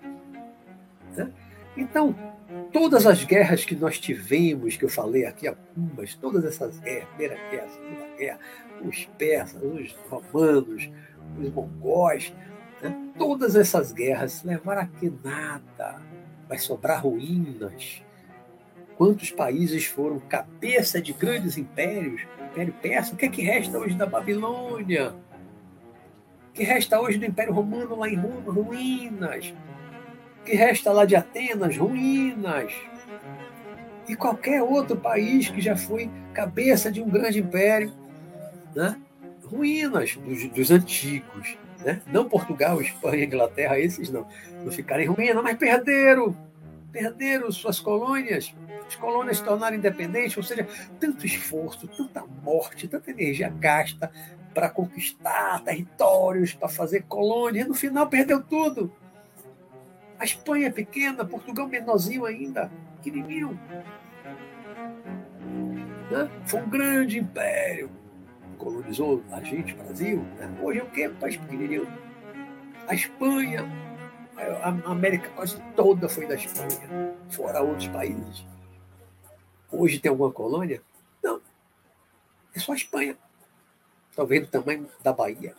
[1.14, 1.31] Né?
[1.76, 2.14] Então,
[2.72, 7.37] todas as guerras que nós tivemos, que eu falei aqui algumas, todas essas guerras, Primeira
[7.51, 8.39] Guerra, Segunda Guerra,
[8.83, 10.91] os persas, os romanos,
[11.39, 12.33] os mongóis,
[12.83, 13.12] né?
[13.18, 16.01] todas essas guerras levaram a que nada,
[16.49, 18.03] vai sobrar ruínas.
[18.97, 22.22] Quantos países foram cabeça de grandes impérios?
[22.51, 25.14] Império Persa, o que é que resta hoje da Babilônia?
[26.49, 28.53] O que resta hoje do Império Romano lá em Roma?
[28.53, 29.55] Ruínas.
[30.41, 31.76] O que resta lá de Atenas?
[31.76, 32.72] Ruínas.
[34.09, 37.93] E qualquer outro país que já foi cabeça de um grande império,
[38.74, 39.01] né?
[39.45, 41.57] ruínas dos, dos antigos.
[41.85, 42.03] Né?
[42.07, 44.26] Não Portugal, Espanha, Inglaterra, esses não.
[44.64, 46.37] Não ficaram em ruína, mas perderam.
[46.93, 48.55] Perderam suas colônias.
[48.87, 50.66] As colônias se tornaram independentes, ou seja,
[50.99, 54.11] tanto esforço, tanta morte, tanta energia gasta
[54.53, 58.93] para conquistar territórios, para fazer colônias, no final perdeu tudo.
[60.18, 63.59] A Espanha é pequena, Portugal menorzinho ainda, pequenininho.
[66.11, 66.28] Né?
[66.45, 67.91] Foi um grande império,
[68.61, 70.23] colonizou a gente, Brasil.
[70.39, 70.59] Né?
[70.63, 71.09] Hoje é o quê?
[71.09, 71.89] Um país pequenininho.
[72.87, 73.65] A Espanha,
[74.63, 78.45] a América quase toda foi da Espanha, fora outros países.
[79.73, 80.83] Hoje tem alguma colônia?
[81.23, 81.41] Não.
[82.55, 83.17] É só a Espanha.
[84.15, 85.55] Talvez do tamanho da Bahia.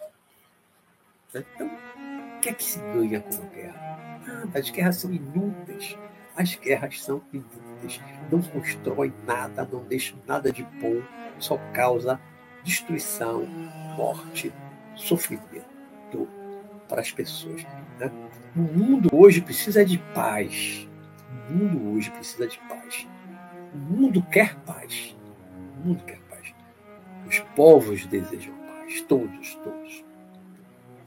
[1.33, 4.19] Então, o que é que se ganha com a guerra?
[4.27, 4.59] Nada.
[4.59, 5.97] As guerras são inúteis.
[6.35, 8.01] As guerras são inúteis.
[8.29, 11.01] Não constroem nada, não deixam nada de bom,
[11.39, 12.19] só causa
[12.63, 13.45] destruição,
[13.95, 14.51] morte,
[14.95, 16.27] sofrimento
[16.87, 17.63] para as pessoas.
[17.99, 18.11] Né?
[18.55, 20.87] O mundo hoje precisa de paz.
[21.49, 23.07] O mundo hoje precisa de paz.
[23.73, 25.15] O mundo quer paz.
[25.77, 26.53] O mundo quer paz.
[27.27, 29.01] Os povos desejam paz.
[29.01, 30.03] Todos, todos.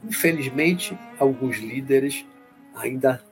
[0.03, 2.25] Infelizmente, alguns líderes
[2.75, 3.23] ainda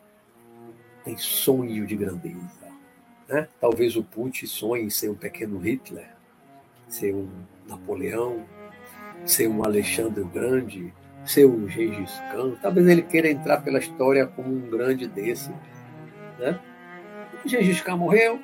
[1.03, 2.71] têm sonho de grandeza.
[3.28, 3.47] Né?
[3.59, 6.09] Talvez o Putin sonhe em ser um pequeno Hitler,
[6.88, 7.30] ser um
[7.68, 8.45] Napoleão,
[9.26, 10.93] ser um Alexandre o Grande,
[11.26, 12.55] ser um Gengis Khan.
[12.61, 15.49] Talvez ele queira entrar pela história como um grande desse.
[16.39, 16.59] Né?
[17.43, 18.39] O Gengis Khan morreu,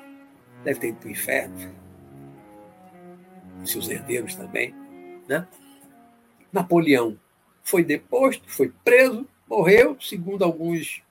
[0.64, 1.72] deve ter ido para o inferno.
[3.66, 4.74] Seus herdeiros também.
[5.28, 5.46] Né?
[6.52, 7.18] Napoleão
[7.62, 11.04] foi deposto, foi preso, morreu, segundo alguns,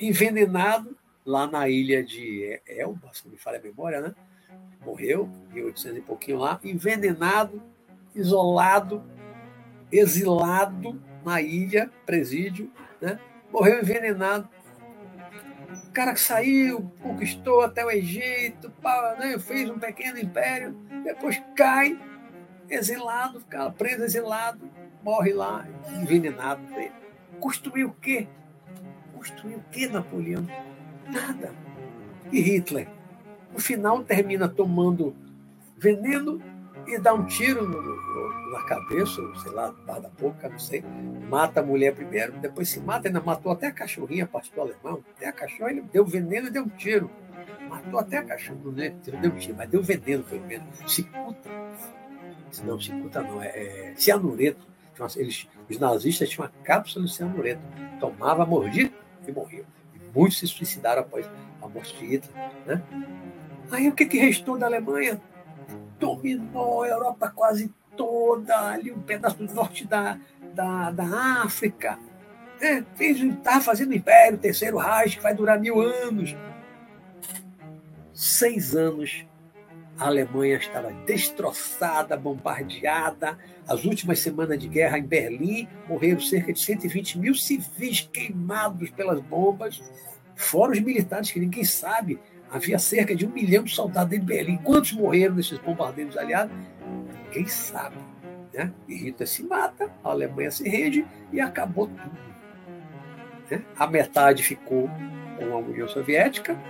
[0.00, 4.14] envenenado lá na ilha de Elba, se não me falha a memória, né?
[4.84, 7.62] Morreu, em 1800 e pouquinho lá, envenenado,
[8.14, 9.02] isolado,
[9.90, 13.18] exilado na ilha, presídio, né?
[13.52, 14.48] morreu envenenado.
[15.88, 18.72] O cara que saiu, conquistou até o Egito,
[19.18, 19.38] né?
[19.38, 20.72] fez um pequeno império,
[21.04, 21.98] depois cai,
[22.68, 24.68] exilado, fica preso, exilado,
[25.02, 25.66] morre lá,
[26.00, 26.62] envenenado.
[27.40, 28.26] Construiu o quê?
[29.14, 30.46] Construiu o quê, Napoleão?
[31.06, 31.54] Nada.
[32.30, 32.88] E Hitler?
[33.52, 35.14] No final termina tomando
[35.76, 36.40] veneno
[36.86, 40.84] e dá um tiro no, no, na cabeça, sei lá, da boca, não sei.
[41.28, 45.04] Mata a mulher primeiro, depois se mata, ainda matou até a cachorrinha, pastor alemão.
[45.16, 47.10] Até a cachorra, ele deu veneno e deu um tiro.
[47.68, 48.92] Matou até a cachorra, não deu
[49.30, 50.66] um tiro, mas deu veneno pelo menos.
[50.86, 51.50] Cicuta.
[52.64, 54.72] Não, cicuta não, é, é cianureto.
[55.16, 57.62] Eles, os nazistas tinham uma cápsula de cianureto.
[57.98, 58.92] Tomava, mordia
[59.26, 59.64] e morria.
[60.14, 61.28] Muitos se suicidaram após
[61.60, 62.50] a morte de Hitler.
[62.66, 62.82] Né?
[63.70, 65.20] Aí o que, que restou da Alemanha?
[65.98, 70.18] Dominou a Europa quase toda, ali um pedaço do norte da,
[70.54, 71.98] da, da África.
[72.60, 76.36] É, estava fazendo o Império, Terceiro Reich, que vai durar mil anos.
[78.12, 79.26] seis anos,
[79.98, 83.38] a Alemanha estava destroçada, bombardeada.
[83.66, 89.20] As últimas semanas de guerra em Berlim morreram cerca de 120 mil civis queimados pelas
[89.20, 89.82] bombas,
[90.34, 92.18] fora os militares que ninguém sabe.
[92.52, 94.58] Havia cerca de um milhão de soldados em Berlim.
[94.58, 96.54] Quantos morreram nesses bombardeios aliados?
[97.24, 97.96] Ninguém sabe.
[98.52, 98.70] Né?
[98.86, 102.18] E Hitler se mata, a Alemanha se rende e acabou tudo.
[103.50, 103.62] Né?
[103.78, 104.90] A metade ficou
[105.38, 106.60] com a União Soviética,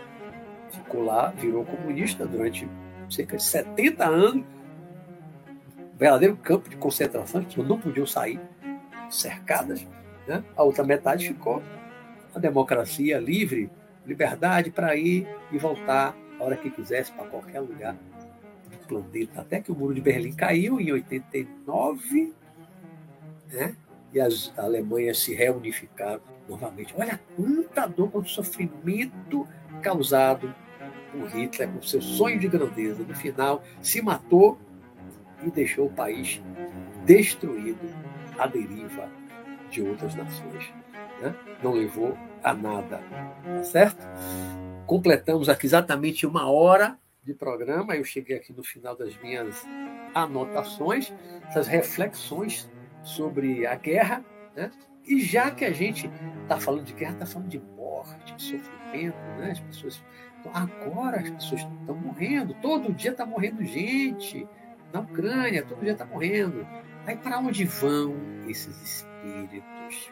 [0.71, 2.69] ficou lá, virou comunista durante
[3.11, 4.45] cerca de 70 anos,
[5.99, 8.41] verdadeiro campo de concentração, as pessoas não podiam sair,
[9.11, 9.85] cercadas.
[10.29, 10.45] Né?
[10.57, 11.61] A outra metade ficou
[12.33, 13.69] a democracia livre,
[14.07, 17.97] liberdade para ir e voltar a hora que quisesse para qualquer lugar
[18.71, 19.41] do planeta.
[19.41, 22.33] Até que o muro de Berlim caiu em 89,
[23.53, 23.77] né?
[24.13, 26.95] e as Alemanhas se reunificaram novamente.
[26.97, 29.47] Olha quanta dor, quanto sofrimento
[29.81, 30.55] causado
[31.11, 33.03] por Hitler, com seu sonho de grandeza.
[33.03, 34.59] No final, se matou
[35.43, 36.43] e deixou o país
[37.05, 37.89] destruído
[38.39, 39.09] à deriva
[39.71, 40.73] de outras nações.
[41.21, 41.35] Né?
[41.63, 42.99] Não levou a nada,
[43.45, 44.07] tá certo?
[44.87, 47.97] Completamos aqui exatamente uma hora de programa.
[47.97, 49.65] Eu cheguei aqui no final das minhas
[50.15, 51.13] anotações,
[51.49, 52.71] essas reflexões
[53.03, 54.25] sobre a guerra,
[54.55, 54.71] né?
[55.05, 56.11] E já que a gente
[56.43, 59.51] está falando de guerra, está falando de morte, de sofrimento, né?
[59.53, 60.05] As pessoas
[60.53, 64.47] agora as pessoas estão morrendo, todo dia está morrendo gente
[64.93, 66.67] na Ucrânia, todo dia está morrendo.
[67.07, 68.15] Aí para onde vão
[68.49, 70.11] esses espíritos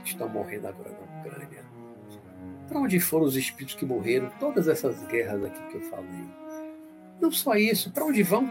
[0.00, 1.64] que estão morrendo agora na Ucrânia?
[2.68, 6.24] Para onde foram os espíritos que morreram todas essas guerras aqui que eu falei?
[7.20, 8.50] Não só isso, para onde vão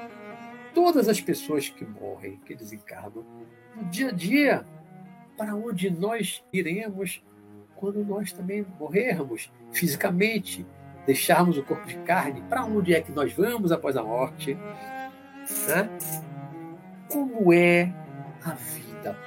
[0.73, 3.25] todas as pessoas que morrem, que desencarnam
[3.75, 4.65] no dia a dia?
[5.39, 7.23] para onde nós iremos
[7.77, 10.67] quando nós também morrermos fisicamente,
[11.05, 14.55] deixarmos o corpo de carne, para onde é que nós vamos após a morte?
[14.55, 15.89] Né?
[17.07, 17.83] Como é
[18.43, 19.17] a vida?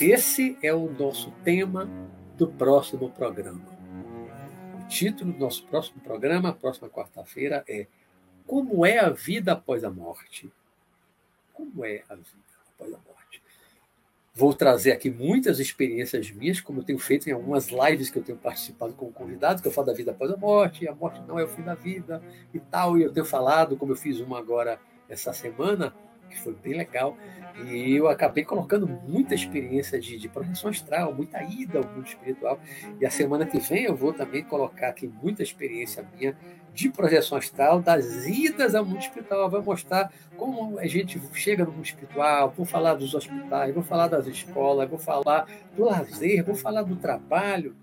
[0.00, 1.90] Esse é o nosso tema
[2.36, 3.60] do próximo programa.
[4.80, 7.88] O título do nosso próximo programa, próxima quarta-feira, é
[8.46, 10.52] Como é a vida após a morte?
[11.52, 12.28] Como é a vida
[12.74, 13.42] após a morte?
[14.32, 18.22] Vou trazer aqui muitas experiências minhas, como eu tenho feito em algumas lives que eu
[18.22, 21.40] tenho participado com convidados, que eu falo da vida após a morte, a morte não
[21.40, 22.22] é o fim da vida
[22.54, 22.96] e tal.
[22.96, 24.78] E eu tenho falado, como eu fiz uma agora
[25.08, 25.92] essa semana,
[26.28, 27.16] que foi bem legal.
[27.66, 32.60] E eu acabei colocando muita experiência de, de projeção astral, muita ida ao mundo espiritual.
[33.00, 36.36] E a semana que vem eu vou também colocar aqui muita experiência minha
[36.72, 39.50] de projeção astral, das idas ao mundo espiritual.
[39.50, 42.52] Vai mostrar como a gente chega no mundo espiritual.
[42.56, 46.94] Vou falar dos hospitais, vou falar das escolas, vou falar do lazer, vou falar do
[46.94, 47.74] trabalho,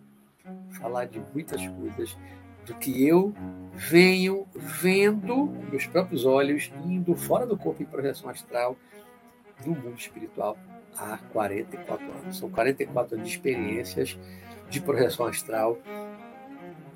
[0.45, 2.17] vou falar de muitas coisas
[2.65, 3.33] do que eu
[3.73, 8.75] venho vendo meus próprios olhos, indo fora do corpo em projeção astral
[9.65, 10.57] no mundo espiritual
[10.97, 12.37] há 44 anos.
[12.37, 14.17] São 44 anos de experiências
[14.69, 15.77] de projeção astral,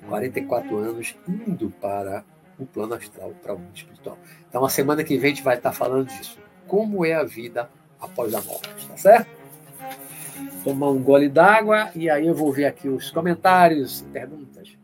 [0.08, 2.24] 44 anos indo para
[2.58, 4.18] o plano astral, para o mundo espiritual.
[4.48, 6.38] Então, a semana que vem a gente vai estar falando disso.
[6.66, 9.30] Como é a vida após a morte, tá certo?
[10.64, 14.79] Tomar um gole d'água e aí eu vou ver aqui os comentários, perguntas.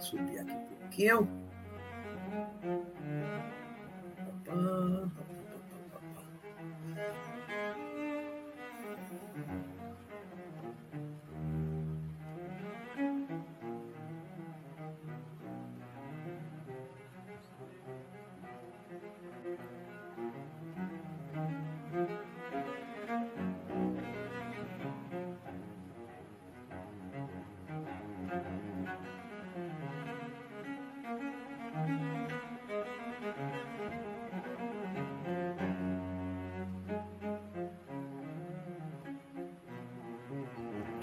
[0.00, 1.43] Subir aqui um pouquinho.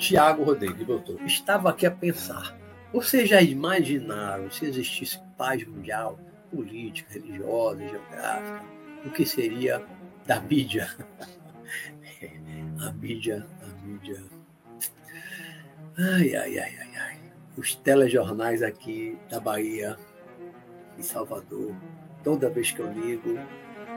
[0.02, 2.58] Tiago Rodrigues, doutor, estava aqui a pensar.
[2.92, 8.64] Vocês já imaginaram se existisse paz mundial, política, religiosa, geográfica,
[9.06, 9.86] o que seria
[10.26, 10.90] da mídia?
[12.82, 14.24] a mídia, a mídia.
[15.96, 17.20] Ai, ai, ai, ai, ai.
[17.56, 19.96] Os telejornais aqui da Bahia,
[20.98, 21.76] em Salvador,
[22.24, 23.38] toda vez que eu ligo,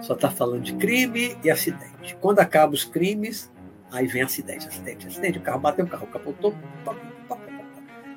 [0.02, 2.14] só está falando de crime e acidente.
[2.20, 3.50] Quando acabam os crimes,
[3.94, 5.38] Aí vem acidente, acidente, acidente.
[5.38, 6.52] O carro bateu, o carro capotou.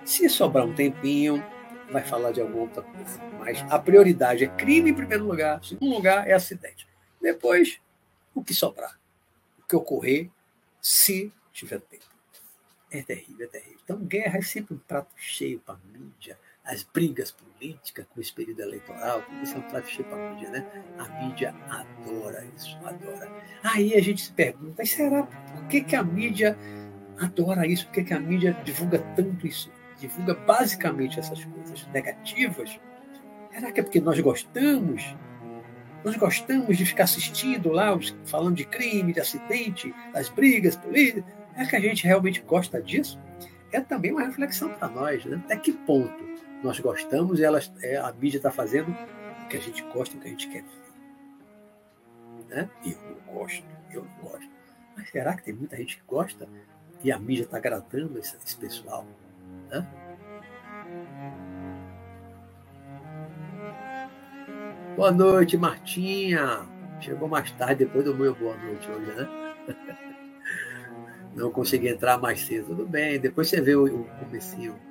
[0.04, 1.44] Se sobrar um tempinho,
[1.92, 3.22] vai falar de alguma outra coisa.
[3.38, 6.88] Mas a prioridade é crime em primeiro lugar, segundo lugar é acidente.
[7.22, 7.80] Depois,
[8.34, 9.00] o que sobrar.
[9.60, 10.32] O que ocorrer,
[10.82, 12.06] se tiver tempo.
[12.90, 13.78] É terrível, é terrível.
[13.84, 16.40] Então, guerra é sempre um prato cheio para a mídia.
[16.68, 20.34] As brigas políticas com esse período eleitoral, tudo isso é um prato cheio para a
[20.34, 20.66] mídia, né?
[20.98, 23.32] A mídia adora isso, adora.
[23.64, 26.58] Aí a gente se pergunta, será por que, que a mídia
[27.18, 27.86] adora isso?
[27.86, 29.72] Por que, que a mídia divulga tanto isso?
[29.98, 32.78] Divulga basicamente essas coisas negativas?
[33.54, 35.16] Será que é porque nós gostamos?
[36.04, 41.24] Nós gostamos de ficar assistindo lá, falando de crime, de acidente, das brigas políticas.
[41.56, 43.18] É que a gente realmente gosta disso?
[43.72, 45.42] É também uma reflexão para nós, né?
[45.46, 46.28] Até que ponto
[46.64, 50.20] nós gostamos e elas, é, a mídia está fazendo o que a gente gosta, o
[50.20, 50.64] que a gente quer
[52.50, 52.70] Né?
[52.86, 54.50] Eu não gosto, eu não gosto.
[54.96, 56.48] Mas será que tem muita gente que gosta
[57.04, 59.06] e a mídia está agradando esse, esse pessoal?
[59.70, 59.86] Né?
[64.96, 66.66] Boa noite, Martinha.
[67.00, 69.56] Chegou mais tarde, depois do meu boa noite hoje, né?
[71.36, 72.70] Não consegui entrar mais cedo.
[72.70, 74.87] Tudo bem, depois você vê o, o comecinho.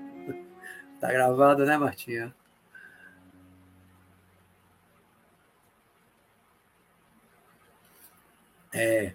[1.01, 2.35] Tá gravado, né, Martinha?
[8.73, 9.15] É,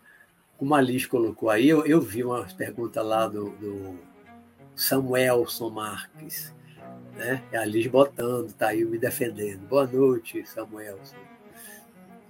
[0.58, 4.00] como a Liz colocou aí, eu, eu vi umas perguntas lá do, do
[4.76, 6.54] Samuelson Marques.
[7.16, 7.44] Né?
[7.52, 9.68] É a Liz botando, tá aí me defendendo.
[9.68, 11.18] Boa noite, Samuelson.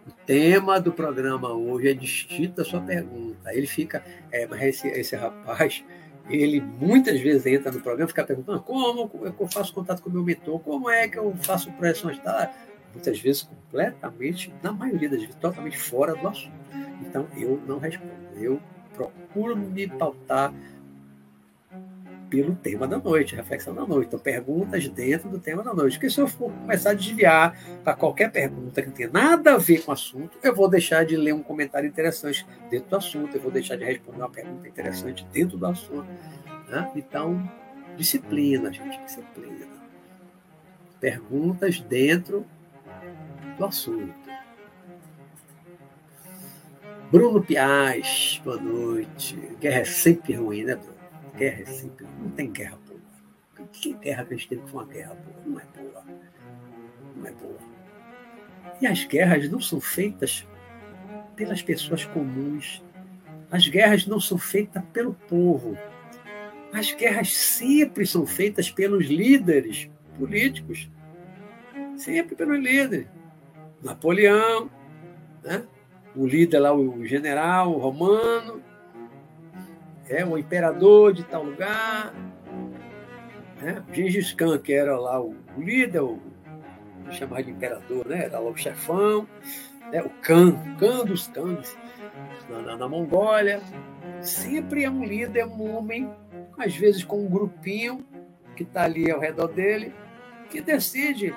[0.07, 3.53] O tema do programa hoje é distinto da sua pergunta.
[3.53, 5.83] Ele fica, é, mas esse, esse rapaz,
[6.31, 10.13] ele muitas vezes entra no programa e fica perguntando como eu faço contato com o
[10.13, 12.51] meu mentor, como é que eu faço projeções, tá?
[12.93, 16.53] Muitas vezes completamente, na maioria das vezes, totalmente fora do assunto.
[17.01, 18.11] Então eu não respondo.
[18.35, 18.59] Eu
[18.93, 20.53] procuro me pautar
[22.31, 24.07] pelo tema da noite, reflexão da noite.
[24.07, 25.97] Então, perguntas dentro do tema da noite.
[25.97, 29.57] Porque se eu for começar a desviar para qualquer pergunta que não tenha nada a
[29.57, 33.35] ver com o assunto, eu vou deixar de ler um comentário interessante dentro do assunto,
[33.35, 36.07] eu vou deixar de responder uma pergunta interessante dentro do assunto.
[36.69, 36.91] Né?
[36.95, 37.51] Então,
[37.97, 39.67] disciplina, gente, disciplina.
[41.01, 42.45] Perguntas dentro
[43.57, 44.21] do assunto.
[47.11, 49.35] Bruno Piaz, boa noite.
[49.59, 51.00] Guerra é sempre ruim, né, Bruno?
[51.41, 52.05] Guerra é sempre.
[52.19, 53.67] Não tem guerra boa.
[53.71, 55.43] Que guerra que a gente teve que uma guerra boa?
[55.43, 56.05] Não é boa.
[57.15, 57.57] Não é boa.
[58.79, 60.47] E as guerras não são feitas
[61.35, 62.83] pelas pessoas comuns.
[63.49, 65.75] As guerras não são feitas pelo povo.
[66.71, 69.89] As guerras sempre são feitas pelos líderes
[70.19, 70.91] políticos.
[71.97, 73.07] Sempre pelos líderes.
[73.81, 74.69] Napoleão,
[75.43, 75.63] né?
[76.15, 78.61] o líder lá, o general romano,
[80.11, 82.13] é, o imperador de tal lugar,
[83.61, 83.81] né?
[83.93, 86.19] Gengis Khan, que era lá o líder, o
[87.11, 88.25] chamado de imperador, né?
[88.25, 89.25] era lá o chefão,
[89.89, 90.01] né?
[90.01, 91.77] o Khan, Khan dos Khans,
[92.49, 93.61] na, na, na Mongólia,
[94.19, 96.09] sempre é um líder, um homem,
[96.57, 98.05] às vezes com um grupinho
[98.55, 99.93] que está ali ao redor dele,
[100.49, 101.33] que decide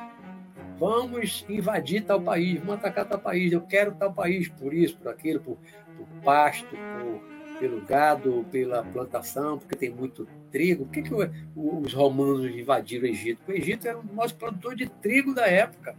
[0.81, 5.13] vamos invadir tal país, vamos atacar tal país, eu quero tal país por isso, por
[5.13, 5.57] aquilo, por,
[5.97, 10.85] por pasto, por pelo gado, pela plantação, porque tem muito trigo.
[10.85, 11.15] Por que, que
[11.57, 13.41] os romanos invadiram o Egito?
[13.49, 15.97] O Egito era o nosso produtor de trigo da época.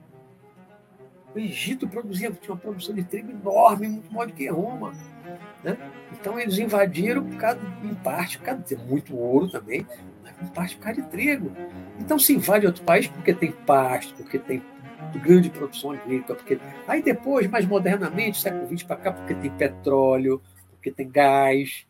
[1.33, 4.93] O Egito produzia, tinha uma produção de trigo enorme, muito maior do que Roma.
[5.63, 5.77] Né?
[6.13, 9.85] Então eles invadiram por causa, em parte, por causa de muito ouro também,
[10.23, 11.51] mas em parte por causa de trigo.
[11.99, 14.61] Então se invade outro país porque tem pasto, porque tem
[15.19, 20.41] grande produção agrícola, porque aí depois, mais modernamente, século XX para cá, porque tem petróleo,
[20.85, 21.87] porque tem gás.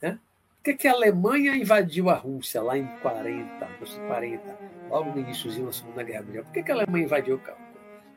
[0.00, 0.12] Né?
[0.56, 5.50] Por que, que a Alemanha invadiu a Rússia lá em 40, 1940, logo no início
[5.64, 6.44] da Segunda Guerra Mundial?
[6.44, 7.58] Por que, que a Alemanha invadiu o campo?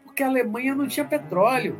[0.03, 1.75] Porque a Alemanha não tinha petróleo.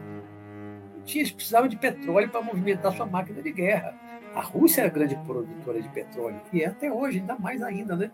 [0.95, 3.93] Não tinha, precisava de petróleo para movimentar sua máquina de guerra.
[4.33, 8.09] A Rússia era grande produtora de petróleo, e é até hoje, ainda mais ainda, né?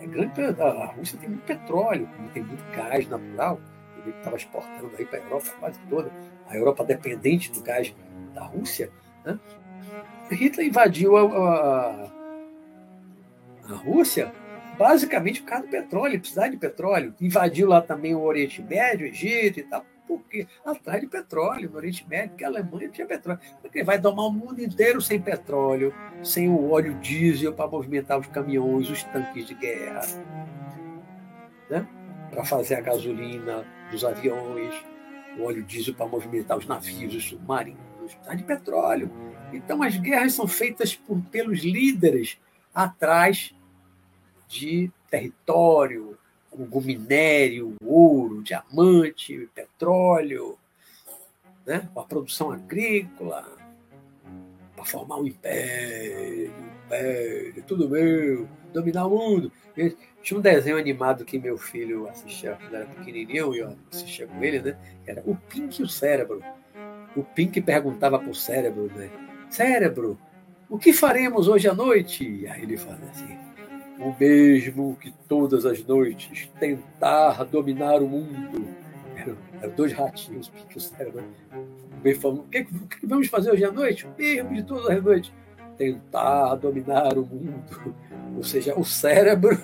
[0.00, 3.60] É grande, a Rússia tem muito petróleo, tem muito gás natural,
[4.08, 6.10] ele estava exportando aí para a Europa quase toda.
[6.48, 7.94] A Europa dependente do gás
[8.34, 8.90] da Rússia,
[9.24, 9.38] né?
[10.30, 12.10] Hitler invadiu a, a,
[13.68, 14.32] a, Rússia
[14.78, 17.14] basicamente por causa do petróleo, precisar de petróleo.
[17.20, 19.84] Invadiu lá também o Oriente Médio, o Egito e tal.
[20.06, 20.46] Por quê?
[20.64, 23.40] Atrás de petróleo no Oriente Médio, porque a Alemanha tinha petróleo.
[23.60, 28.26] Porque vai domar o mundo inteiro sem petróleo, sem o óleo diesel para movimentar os
[28.26, 30.00] caminhões, os tanques de guerra,
[31.68, 31.86] né?
[32.30, 34.74] Para fazer a gasolina dos aviões,
[35.38, 39.10] o óleo diesel para movimentar os navios, os submarinos está de petróleo.
[39.52, 42.38] Então, as guerras são feitas por, pelos líderes
[42.74, 43.54] atrás
[44.48, 46.18] de território,
[46.50, 50.58] como minério, ouro, diamante, petróleo,
[51.64, 51.88] né?
[51.94, 53.46] a produção agrícola,
[54.74, 56.52] para formar um império.
[56.90, 59.52] Velho, tudo meu, dominar o mundo.
[60.22, 64.42] Tinha um desenho animado que meu filho assistia quando era pequenininho, e eu assistia com
[64.44, 64.76] ele, né?
[65.06, 66.42] Era o Pink e o Cérebro.
[67.16, 69.08] O Pink perguntava para o cérebro, né?
[69.48, 70.18] Cérebro,
[70.68, 72.28] o que faremos hoje à noite?
[72.28, 73.38] E aí ele fala assim,
[73.98, 78.68] o mesmo que todas as noites, tentar dominar o mundo.
[79.16, 81.24] Eram, eram dois ratinhos, Pink e o Cérebro.
[82.02, 84.06] Bem falando, o que, o que vamos fazer hoje à noite?
[84.06, 85.32] O mesmo de todas as noites,
[85.80, 87.94] tentar dominar o mundo.
[88.36, 89.58] Ou seja, o cérebro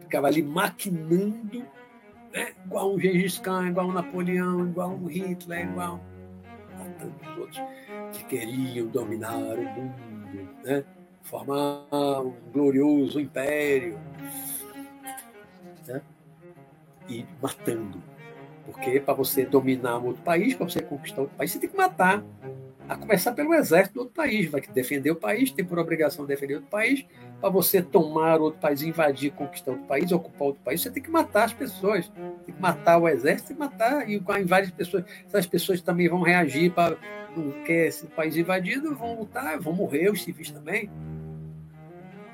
[0.00, 1.64] ficava ali maquinando,
[2.32, 2.52] né?
[2.64, 6.00] igual um Gengis Khan, igual um Napoleão, igual um Hitler, igual
[6.78, 7.60] a tantos outros
[8.12, 10.84] que queriam dominar o mundo, né?
[11.22, 13.98] formar um glorioso império.
[15.88, 16.00] Né?
[17.08, 18.00] E matando.
[18.64, 21.76] Porque para você dominar um outro país, para você conquistar outro país, você tem que
[21.76, 22.22] matar
[22.88, 24.50] a começar pelo exército do outro país.
[24.50, 27.04] Vai defender o país, tem por obrigação defender outro país.
[27.40, 31.10] Para você tomar outro país, invadir, conquistar outro país, ocupar outro país, você tem que
[31.10, 32.10] matar as pessoas.
[32.44, 34.08] Tem que matar o exército e matar.
[34.08, 35.04] E invadir as pessoas.
[35.26, 36.96] Essas pessoas também vão reagir para.
[37.36, 40.88] Não quer esse país invadido, vão lutar, vão morrer os civis também.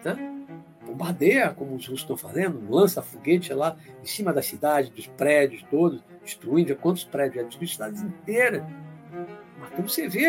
[0.05, 0.45] Né?
[0.85, 5.63] Bombardeia, como os russos estão fazendo, lança foguete lá em cima da cidade, dos prédios
[5.71, 7.47] todos, destruindo quantos prédios?
[7.47, 8.63] Destruindo cidades inteiras
[9.81, 10.27] como você vê,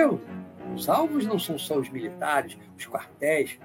[0.74, 3.60] os alvos não são só os militares, os quartéis,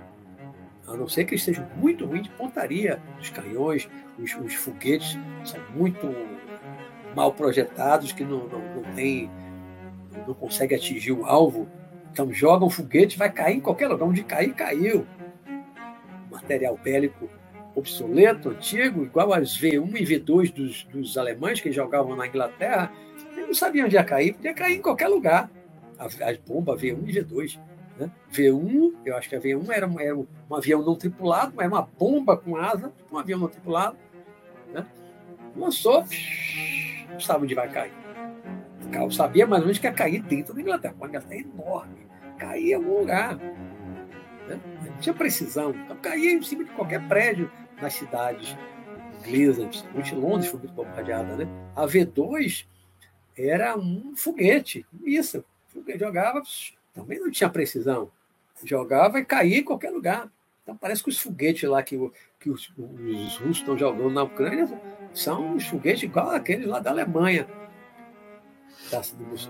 [0.84, 5.16] a não ser que eles sejam muito ruins de pontaria, os canhões, os, os foguetes
[5.44, 6.12] são muito
[7.14, 9.30] mal projetados, que não, não, não tem,
[10.26, 11.68] não consegue atingir o alvo.
[12.10, 14.06] Então joga um foguete, vai cair em qualquer lugar.
[14.06, 15.06] Onde cair, caiu.
[16.30, 17.28] Material bélico
[17.76, 22.90] obsoleto, antigo, igual as V1 e V2 dos, dos alemães que jogavam na Inglaterra,
[23.32, 25.50] eles não sabiam onde ia cair, podia cair em qualquer lugar
[25.98, 26.08] a,
[26.46, 27.60] bomba V1 e V2.
[27.98, 28.10] Né?
[28.32, 32.36] V1, eu acho que a V1 era, era um, avião não tripulado, era uma bomba
[32.36, 33.96] com asa, um avião não tripulado.
[34.72, 34.86] Né?
[35.56, 36.04] Lançou,
[37.10, 37.92] não sabe onde vai cair.
[38.92, 40.94] Eu sabia mais ou menos que ia cair dentro da Inglaterra.
[41.00, 42.06] A Inglaterra enorme.
[42.38, 43.36] Caía em algum lugar.
[43.36, 44.60] Né?
[44.84, 45.70] Não tinha precisão.
[45.70, 48.56] Então caía em cima de qualquer prédio nas cidades
[49.26, 51.36] inglesas, principalmente Londres foi muito bombardeada.
[51.36, 51.48] Né?
[51.74, 52.66] A V2
[53.36, 54.86] era um foguete.
[55.04, 55.44] Isso,
[55.98, 56.42] jogava,
[56.94, 58.10] também não tinha precisão.
[58.64, 60.30] Jogava e caía em qualquer lugar.
[60.62, 61.96] Então parece que os foguetes lá que,
[62.40, 64.68] que os, os russos estão jogando na Ucrânia
[65.14, 67.46] são os foguetes igual aqueles lá da Alemanha,
[68.90, 68.98] da,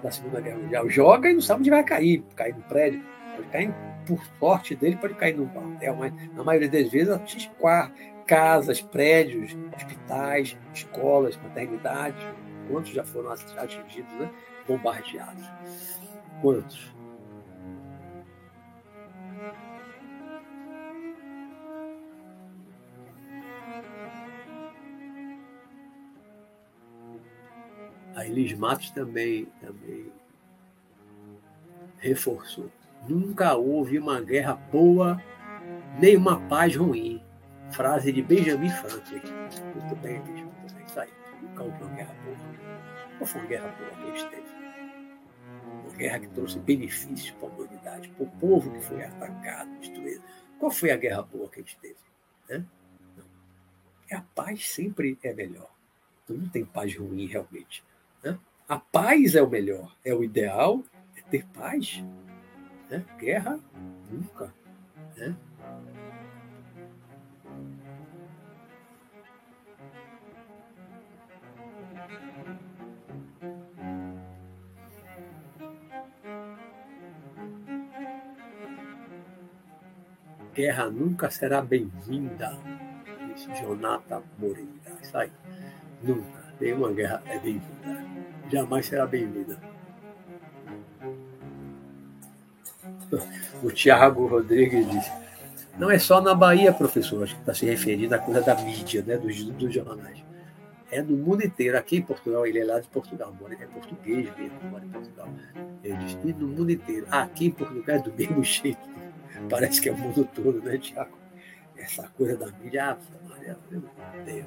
[0.02, 0.90] da Segunda Guerra Mundial.
[0.90, 2.22] Joga e não sabe onde vai cair.
[2.34, 3.02] Cair no prédio,
[3.34, 3.74] pode cair
[4.06, 7.50] por sorte dele, pode cair no hotel, mas na maioria das vezes atinge
[8.26, 12.22] casas, prédios, hospitais, escolas, maternidades.
[12.68, 14.30] Quantos já foram atingidos, né?
[14.66, 15.44] bombardeados?
[16.40, 16.94] Quantos?
[28.14, 30.10] A Elis Matos também, também
[31.98, 32.70] reforçou.
[33.08, 35.22] Nunca houve uma guerra boa,
[36.00, 37.22] nem uma paz ruim.
[37.70, 39.20] Frase de Benjamin Franklin.
[39.74, 40.52] Muito bem, Benjamin.
[40.86, 41.10] Isso aí.
[41.42, 42.36] Nunca houve uma guerra boa.
[43.18, 44.65] Qual foi uma guerra boa que a gente teve?
[45.96, 50.22] Guerra que trouxe benefícios para a humanidade, para o povo que foi atacado, destruído.
[50.58, 51.96] Qual foi a guerra boa que a gente teve?
[52.48, 52.64] Né?
[54.12, 55.70] A paz sempre é melhor.
[56.24, 57.82] Então, não tem paz ruim realmente.
[58.22, 58.38] Né?
[58.68, 60.82] A paz é o melhor, é o ideal,
[61.16, 62.04] é ter paz.
[62.88, 63.04] Né?
[63.18, 63.58] Guerra,
[64.10, 64.54] nunca.
[65.16, 65.36] Né?
[80.56, 82.58] Guerra nunca será bem-vinda.
[83.34, 84.70] Disse Jonathan Moreira.
[85.02, 85.30] Isso aí.
[86.02, 86.46] Nunca.
[86.58, 88.04] Nenhuma guerra é bem-vinda.
[88.50, 89.58] Jamais será bem-vinda.
[93.62, 95.12] O Tiago Rodrigues diz:
[95.78, 99.02] Não é só na Bahia, professor, acho que está se referindo à coisa da mídia,
[99.06, 100.24] né, dos, dos jornais.
[100.90, 101.76] É no mundo inteiro.
[101.76, 105.28] Aqui em Portugal, ele é lá de Portugal, mora, é português mesmo, mora em Portugal.
[105.84, 107.06] Ele diz: E no mundo inteiro.
[107.10, 108.96] Aqui em Portugal é do mesmo jeito
[109.50, 111.16] Parece que é o mundo todo, né, Tiago?
[111.76, 112.96] Essa coisa da mídia,
[113.28, 113.82] Maria, meu
[114.24, 114.46] Deus.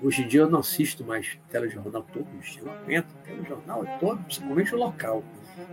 [0.00, 3.08] Hoje em dia eu não assisto mais telejornal todos os dias, eu aguento.
[3.24, 5.24] Telejornal é todo, principalmente o local.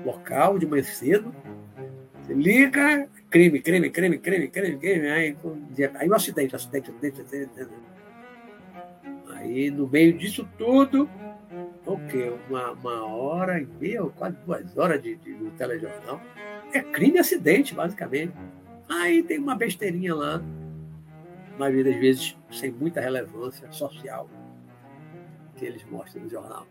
[0.04, 1.34] Local, de manhã cedo,
[2.22, 5.38] você liga, crime, crime, crime, crime, crime, crime, aí,
[5.96, 7.70] aí um acidente, acidente, acidente, acidente.
[9.30, 11.08] Aí no meio disso tudo,
[11.86, 12.34] o quê?
[12.50, 16.20] Uma, uma hora e meia, quase duas horas de, de, de telejornal
[16.78, 18.34] é crime e acidente, basicamente.
[18.90, 20.42] Aí tem uma besteirinha lá,
[21.54, 24.30] a maioria das vezes sem muita relevância social,
[25.56, 26.68] que eles mostram no jornal.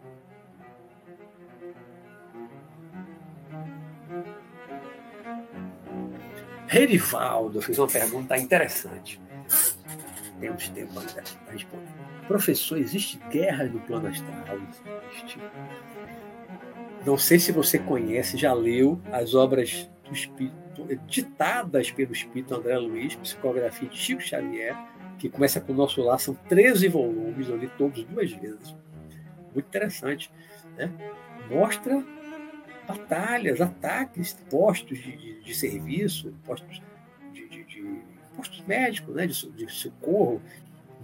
[6.67, 9.21] Rerivaldo fez uma pergunta interessante.
[10.41, 11.89] Temos tempo para responder.
[12.27, 14.59] Professor, existe guerra no plano astral?
[15.13, 15.39] Existe.
[17.05, 23.15] Não sei se você conhece, já leu as obras Espírito, ditadas pelo Espírito André Luiz,
[23.17, 24.77] psicografia de Chico Xavier,
[25.19, 28.75] que começa com o nosso lar, são 13 volumes, eu li todos duas vezes.
[29.55, 30.31] Muito interessante.
[30.77, 30.91] Né?
[31.49, 32.05] Mostra
[32.87, 36.83] batalhas, ataques, postos de, de, de serviço, postos,
[37.33, 38.01] de, de,
[38.37, 39.27] postos médicos, né?
[39.27, 40.43] de, socorro,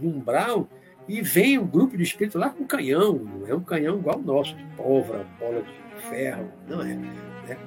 [0.00, 0.68] no umbral,
[1.08, 4.22] e vem um grupo de espíritos lá com canhão, não é um canhão igual o
[4.22, 6.94] nosso, de pólvora, bola de ferro, não é.
[6.94, 7.58] Né?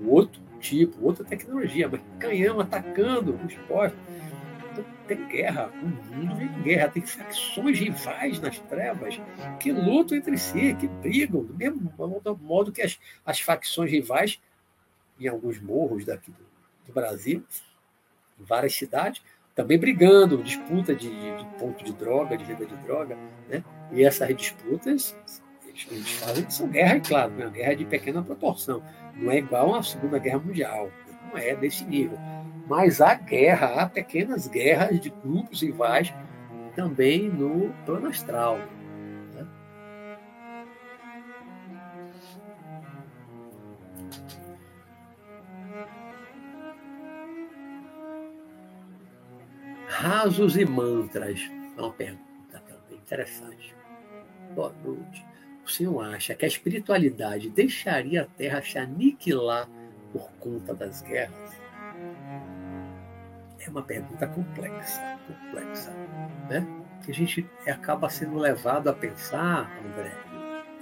[0.00, 3.98] Um, outro tipo, outra tecnologia, mas canhão atacando os postos.
[4.72, 9.20] Então, tem guerra, o mundo vem com guerra, tem facções rivais nas trevas
[9.60, 11.92] que lutam entre si, que brigam, do mesmo
[12.40, 14.40] modo que as, as facções rivais,
[15.18, 16.44] em alguns morros daqui do,
[16.86, 17.42] do Brasil,
[18.38, 19.22] em várias cidades,
[19.54, 23.16] também brigando, disputa de, de, ponto de droga, de venda de droga,
[23.48, 23.64] né?
[23.90, 25.16] E essas disputas
[25.76, 27.50] eles, eles fazem são guerra, claro, né?
[27.50, 28.82] guerra de pequena proporção,
[29.14, 30.90] não é igual à Segunda Guerra Mundial,
[31.30, 32.18] não é desse nível.
[32.68, 36.12] Mas há guerra, há pequenas guerras de grupos rivais
[36.74, 38.58] também no plano astral.
[39.34, 39.46] Né?
[49.86, 51.40] Rasos e mantras.
[51.78, 53.74] É uma pergunta também interessante.
[54.54, 55.35] Boa noite.
[55.66, 59.68] O senhor acha que a espiritualidade deixaria a Terra se aniquilar
[60.12, 61.56] por conta das guerras?
[63.66, 65.90] é uma pergunta complexa, complexa,
[66.48, 66.64] né?
[67.04, 70.12] Que a gente acaba sendo levado a pensar, André,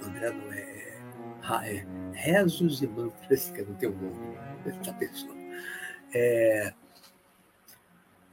[0.03, 5.35] André não é, é rezos e mantras, que não tem um nome, essa pessoa.
[6.13, 6.73] É,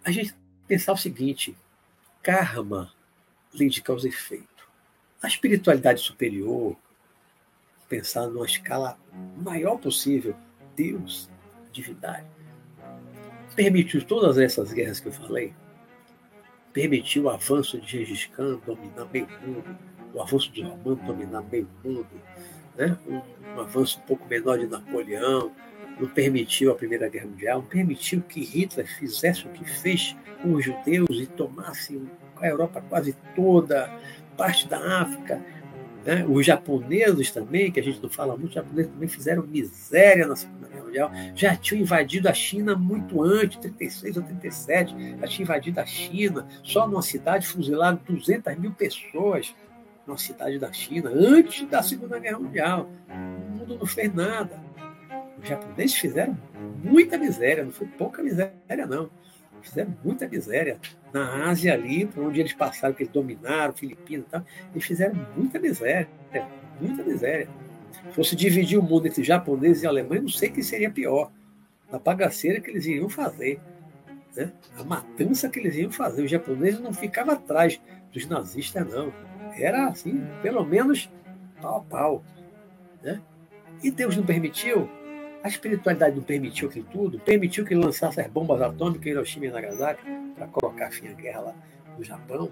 [0.05, 0.35] a gente
[0.67, 1.57] pensar o seguinte,
[2.23, 2.93] karma,
[3.55, 4.52] lei de causa e efeito.
[5.23, 6.77] A espiritualidade superior,
[7.89, 8.99] pensar numa escala
[9.37, 10.35] maior possível,
[10.75, 11.31] Deus,
[11.71, 12.27] divindade,
[13.55, 15.55] permitiu todas essas guerras que eu falei,
[16.73, 19.79] permitiu o avanço de Gengis Khan dominar meio mundo,
[20.13, 22.09] o avanço de Romano dominar meio mundo,
[22.77, 22.99] né?
[23.07, 23.21] um,
[23.55, 25.53] um avanço um pouco menor de Napoleão,
[26.01, 30.55] não permitiu a Primeira Guerra Mundial, não permitiu que Hitler fizesse o que fez com
[30.55, 32.01] os judeus e tomasse
[32.37, 33.89] a Europa quase toda,
[34.37, 35.41] parte da África,
[36.05, 36.25] né?
[36.29, 40.37] Os japoneses também, que a gente não fala muito, os japoneses também fizeram miséria na
[40.37, 41.11] Segunda Guerra Mundial.
[41.35, 46.47] Já tinham invadido a China muito antes, 36 ou 37, já tinham invadido a China.
[46.63, 49.55] Só numa cidade fuzilaram 200 mil pessoas,
[50.07, 52.91] numa cidade da China, antes da Segunda Guerra Mundial.
[53.09, 54.61] O mundo não fez nada.
[55.41, 56.37] Os japoneses fizeram
[56.83, 59.09] muita miséria, não foi pouca miséria, não.
[59.63, 60.79] Fizeram muita miséria
[61.13, 65.27] na Ásia ali, por onde eles passaram, que eles dominaram, Filipinas e tal, eles fizeram
[65.37, 66.09] muita miséria,
[66.81, 67.49] muita miséria.
[67.93, 71.31] Se fosse dividir o mundo entre japoneses e alemães, não sei que seria pior.
[71.91, 73.61] A bagaceira que eles iriam fazer.
[74.35, 74.51] Né?
[74.77, 76.25] A matança que eles iam fazer.
[76.25, 77.81] Os japoneses não ficavam atrás
[78.13, 79.13] dos nazistas, não.
[79.57, 81.11] Era assim, pelo menos
[81.61, 82.25] pau a pau.
[83.03, 83.21] Né?
[83.83, 84.89] E Deus não permitiu
[85.43, 89.51] a espiritualidade não permitiu aquilo tudo, permitiu que lançasse as bombas atômicas em Hiroshima e
[89.51, 90.03] Nagasaki
[90.37, 91.55] para colocar fim à guerra lá
[91.99, 92.51] no Japão.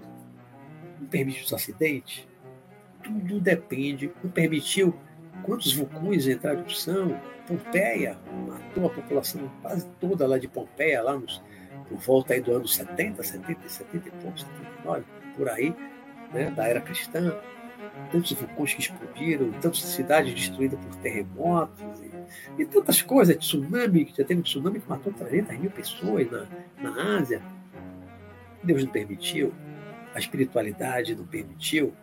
[0.99, 2.27] Não permitiu os acidentes.
[3.01, 4.11] Tudo depende.
[4.21, 4.93] Não permitiu
[5.43, 7.19] quantos vulcões entraram em erupção.
[7.47, 11.41] Pompeia matou a população quase toda lá de Pompeia, lá nos,
[11.87, 15.03] por volta aí do ano 70, 70, 70 e poucos, 79,
[15.35, 15.75] por aí,
[16.33, 17.35] né, da era cristã.
[18.11, 22.01] Tantos vulcões que explodiram, tantas cidades destruídas por terremotos,
[22.57, 26.47] e tantas coisas, tsunami, que já teve um tsunami que matou 300 mil pessoas na,
[26.81, 27.41] na Ásia.
[28.63, 29.53] Deus não permitiu,
[30.13, 31.93] a espiritualidade não permitiu.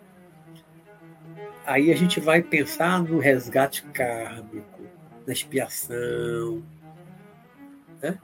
[1.65, 4.83] Aí a gente vai pensar no resgate kármico,
[5.27, 6.63] na expiação.
[8.01, 8.19] Né?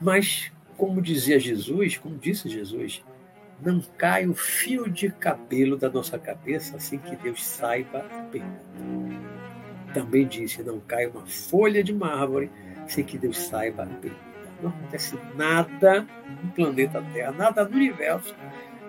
[0.00, 3.04] Mas, como dizia Jesus, como disse Jesus,
[3.62, 9.03] não cai o fio de cabelo da nossa cabeça assim que Deus saiba a pergunta
[9.94, 12.50] também disse: não cai uma folha de mármore
[12.86, 13.86] sem que Deus saiba a.
[14.62, 16.06] Não acontece nada
[16.42, 18.34] no planeta Terra, nada no universo,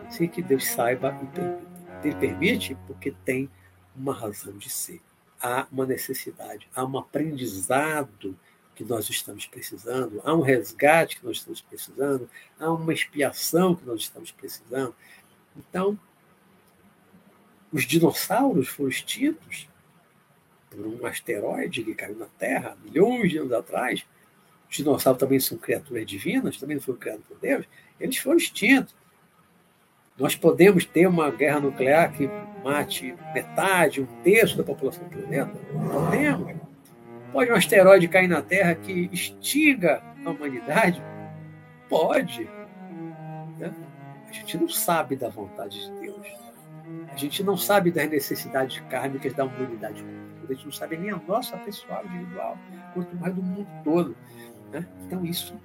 [0.09, 1.75] sem que Deus saiba e permita.
[2.03, 3.49] Ele permite porque tem
[3.95, 5.01] uma razão de ser.
[5.41, 8.37] Há uma necessidade, há um aprendizado
[8.75, 12.29] que nós estamos precisando, há um resgate que nós estamos precisando,
[12.59, 14.93] há uma expiação que nós estamos precisando.
[15.57, 15.97] Então,
[17.71, 19.67] os dinossauros foram extintos
[20.75, 24.05] por um asteroide que caiu na Terra milhões de anos atrás.
[24.69, 27.65] Os dinossauros também são criaturas divinas, também foram criados por Deus.
[27.99, 28.95] Eles foram extintos.
[30.17, 32.29] Nós podemos ter uma guerra nuclear que
[32.63, 35.51] mate metade, um terço da população do planeta?
[35.91, 36.55] Podemos.
[37.31, 41.03] Pode um asteroide cair na Terra que extinga a humanidade?
[41.89, 42.45] Pode.
[43.59, 43.73] Né?
[44.27, 46.27] A gente não sabe da vontade de Deus.
[47.11, 50.03] A gente não sabe das necessidades kármicas da humanidade.
[50.51, 52.57] A gente não sabe nem a nossa pessoal individual,
[52.93, 54.15] quanto mais do mundo todo.
[54.71, 54.87] Né?
[55.05, 55.59] Então, isso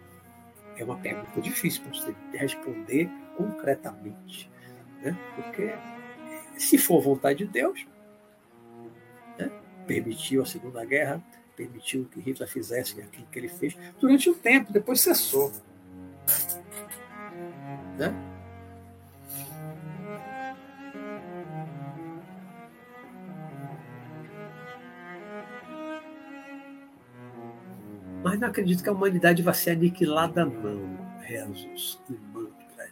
[0.76, 4.50] é uma pergunta difícil para você responder concretamente.
[5.02, 5.16] Né?
[5.34, 5.74] Porque,
[6.56, 7.86] se for vontade de Deus,
[9.38, 9.50] né?
[9.86, 11.22] permitiu a Segunda Guerra,
[11.56, 15.52] permitiu que Hitler fizesse aquilo que ele fez durante um tempo, depois cessou.
[17.98, 18.29] Né?
[28.22, 31.10] Mas não acredito que a humanidade vai ser aniquilada, não.
[31.30, 32.00] Mantras.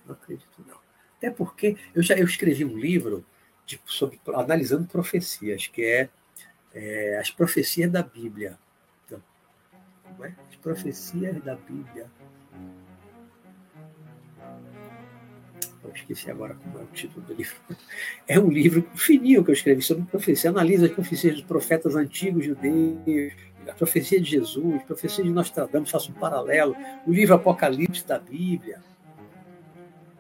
[0.07, 0.79] Não acredito, não.
[1.17, 3.25] Até porque eu já eu escrevi um livro
[3.67, 6.09] de, sobre, analisando profecias, que é
[6.73, 8.59] é, as profecias da Bíblia.
[9.05, 9.21] Então,
[10.25, 10.33] é?
[10.49, 12.07] As profecias da Bíblia.
[15.83, 17.57] Eu esqueci agora como é o título do livro.
[18.27, 20.51] É um livro fininho que eu escrevi sobre profecia.
[20.51, 23.33] Analisa as profecias dos profetas antigos judeus,
[23.71, 26.77] a profecia de Jesus, a profecia de Nostradamus, faço um paralelo.
[27.07, 28.81] O livro Apocalipse da Bíblia.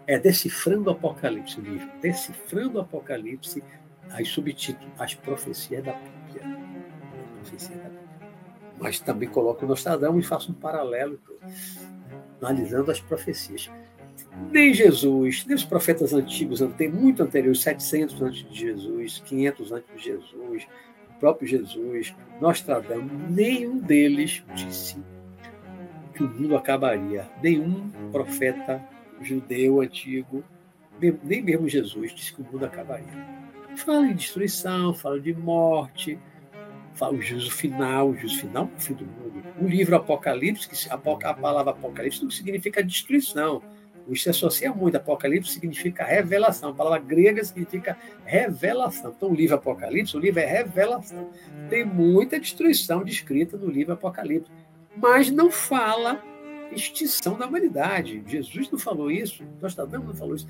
[0.07, 1.89] É Decifrando o Apocalipse, o livro.
[2.01, 3.62] Decifrando o Apocalipse,
[4.11, 6.19] aí subtítulo, As Profecias da Bíblia
[8.79, 11.19] mas também coloco o Nostradamus e faço um paralelo,
[12.41, 13.70] analisando as profecias.
[14.51, 19.97] Nem Jesus, nem os profetas antigos, tem muito anteriores, 700 antes de Jesus, 500 antes
[19.97, 20.66] de Jesus,
[21.19, 24.97] próprio Jesus, Nostradamus, nenhum deles disse
[26.15, 27.28] que o mundo acabaria.
[27.43, 28.82] Nenhum profeta
[29.20, 30.45] judeu antigo,
[31.23, 33.07] nem mesmo Jesus, disse que o mundo acabaria.
[33.77, 36.19] Fala em destruição, fala de morte,
[37.01, 39.45] o juízo final, o juízo final é o fim do mundo.
[39.61, 43.62] O livro Apocalipse, que a palavra Apocalipse não significa destruição.
[44.12, 44.97] Isso se associa muito.
[44.97, 46.70] Apocalipse significa revelação.
[46.70, 49.12] A palavra grega significa revelação.
[49.16, 51.30] Então, o livro Apocalipse, o livro é revelação.
[51.68, 54.51] Tem muita destruição descrita no livro Apocalipse,
[54.97, 56.22] mas não fala
[56.72, 58.22] extinção da humanidade.
[58.26, 60.48] Jesus não falou isso, Nostradamus não falou isso.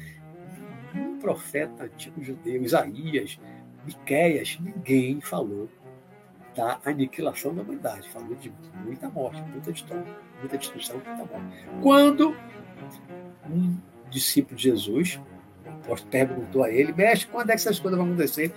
[0.94, 3.38] Um profeta antigo judeu, Isaías,
[3.84, 5.68] Miqueias, ninguém falou
[6.54, 8.52] da aniquilação da humanidade, falou de
[8.84, 11.66] muita morte, muita destruição, muita morte.
[11.80, 12.36] Quando
[13.50, 13.76] um
[14.10, 15.20] discípulo de Jesus,
[16.10, 18.52] perguntou a ele, mestre, quando é que essas coisas vão acontecer?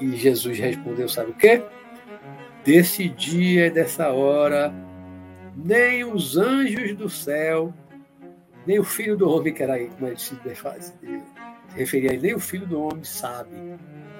[0.00, 1.62] E Jesus respondeu, sabe o quê?
[2.64, 4.74] Desse dia e dessa hora,
[5.56, 7.72] nem os anjos do céu,
[8.66, 10.36] nem o filho do homem, que era aí, como ele se
[11.74, 13.50] referia, nem o filho do homem sabe,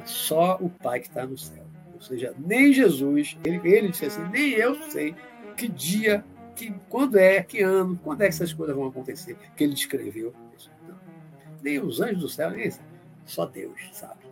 [0.05, 1.67] só o Pai que está no céu.
[1.93, 5.15] Ou seja, nem Jesus, ele, ele disse assim, nem eu sei
[5.57, 6.25] que dia,
[6.57, 10.35] que, quando é, que ano, quando é que essas coisas vão acontecer, que ele descreveu.
[11.62, 12.73] Nem os anjos do céu, nem
[13.24, 14.27] só Deus sabe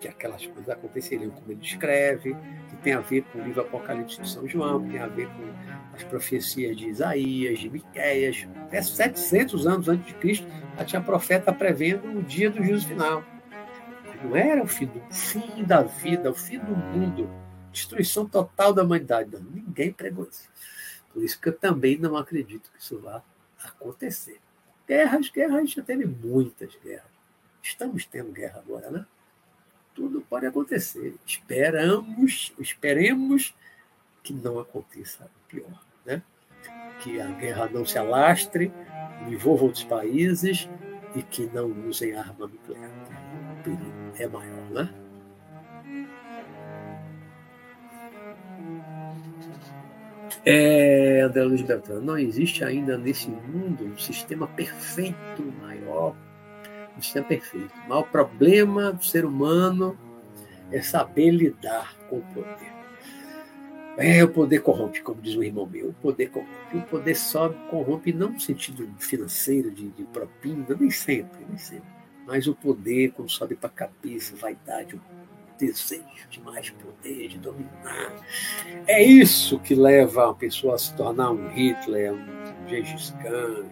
[0.00, 2.34] que aquelas coisas aconteceriam, como ele descreve,
[2.70, 5.28] que tem a ver com o livro Apocalipse de São João, que tem a ver
[5.28, 10.46] com as profecias de Isaías, de Miqueias, até 700 anos antes de Cristo,
[10.78, 13.22] já tinha profeta prevendo o dia do juízo final.
[14.24, 17.30] Não era o fim, do, fim da vida, o fim do mundo,
[17.70, 19.30] destruição total da humanidade.
[19.32, 20.48] Não, ninguém pregou isso.
[21.12, 23.22] Por isso que eu também não acredito que isso vá
[23.62, 24.40] acontecer.
[24.86, 27.10] Guerras, guerras, a gente já teve muitas guerras.
[27.62, 29.06] Estamos tendo guerra agora, né?
[29.94, 31.14] Tudo pode acontecer.
[31.26, 33.54] Esperamos, esperemos
[34.22, 36.22] que não aconteça o pior, né?
[37.02, 38.72] Que a guerra não se alastre,
[39.28, 40.68] envolva outros países
[41.14, 42.90] e que não usem arma nuclear.
[43.58, 45.09] O perigo é maior, né?
[50.44, 56.16] É, André Luiz Beltrão, não existe ainda nesse mundo um sistema perfeito maior,
[56.96, 57.72] um sistema perfeito.
[57.84, 59.98] O maior problema do ser humano
[60.72, 62.70] é saber lidar com o poder.
[63.98, 65.88] É, o poder corrompe, como diz o irmão meu.
[65.88, 66.76] O poder corrompe.
[66.76, 72.00] O poder só corrompe não no sentido financeiro, de, de propina, nem sempre, nem sempre
[72.30, 75.00] mas o poder, quando sobe para a cabeça, vaidade,
[75.60, 78.14] desejo de mais poder, de dominar.
[78.86, 83.64] É isso que leva a pessoa a se tornar um Hitler, um Gengis Khan.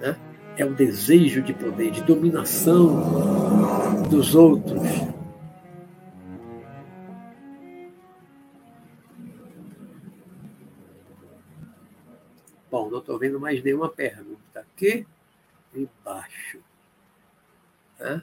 [0.00, 0.16] Né?
[0.58, 4.82] É o desejo de poder, de dominação dos outros.
[12.70, 15.06] Bom, não estou vendo mais nenhuma pergunta aqui
[15.74, 16.58] embaixo.
[17.98, 18.22] Né?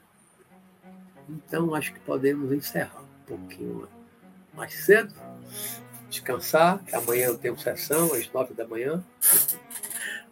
[1.29, 3.87] Então, acho que podemos encerrar um pouquinho
[4.53, 5.13] mais cedo,
[6.09, 9.03] descansar, que amanhã eu tenho sessão às nove da manhã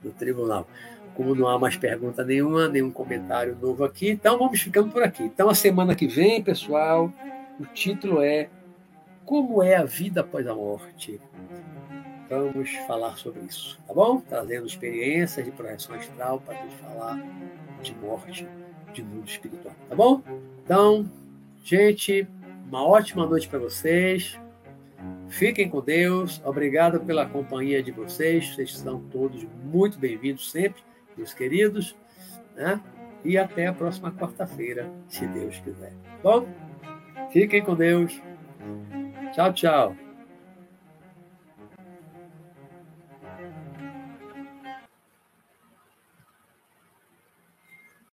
[0.04, 0.68] no tribunal.
[1.16, 5.24] Como não há mais pergunta nenhuma, nenhum comentário novo aqui, então vamos ficando por aqui.
[5.24, 7.12] Então, a semana que vem, pessoal,
[7.60, 8.50] o título é
[9.26, 11.20] Como é a vida após a morte?
[12.30, 14.22] Vamos falar sobre isso, tá bom?
[14.22, 17.22] Trazendo experiências de projeção astral para nos falar
[17.82, 18.48] de morte,
[18.94, 20.22] de mundo espiritual, tá bom?
[20.72, 21.06] Então,
[21.66, 22.26] gente,
[22.66, 24.40] uma ótima noite para vocês.
[25.28, 26.42] Fiquem com Deus.
[26.46, 28.56] Obrigado pela companhia de vocês.
[28.56, 30.82] Vocês são todos muito bem-vindos sempre,
[31.18, 31.94] meus queridos.
[32.56, 32.80] Né?
[33.26, 35.92] E até a próxima quarta-feira, se Deus quiser.
[36.24, 36.48] Bom,
[37.34, 38.22] fiquem com Deus.
[39.34, 40.11] Tchau, tchau.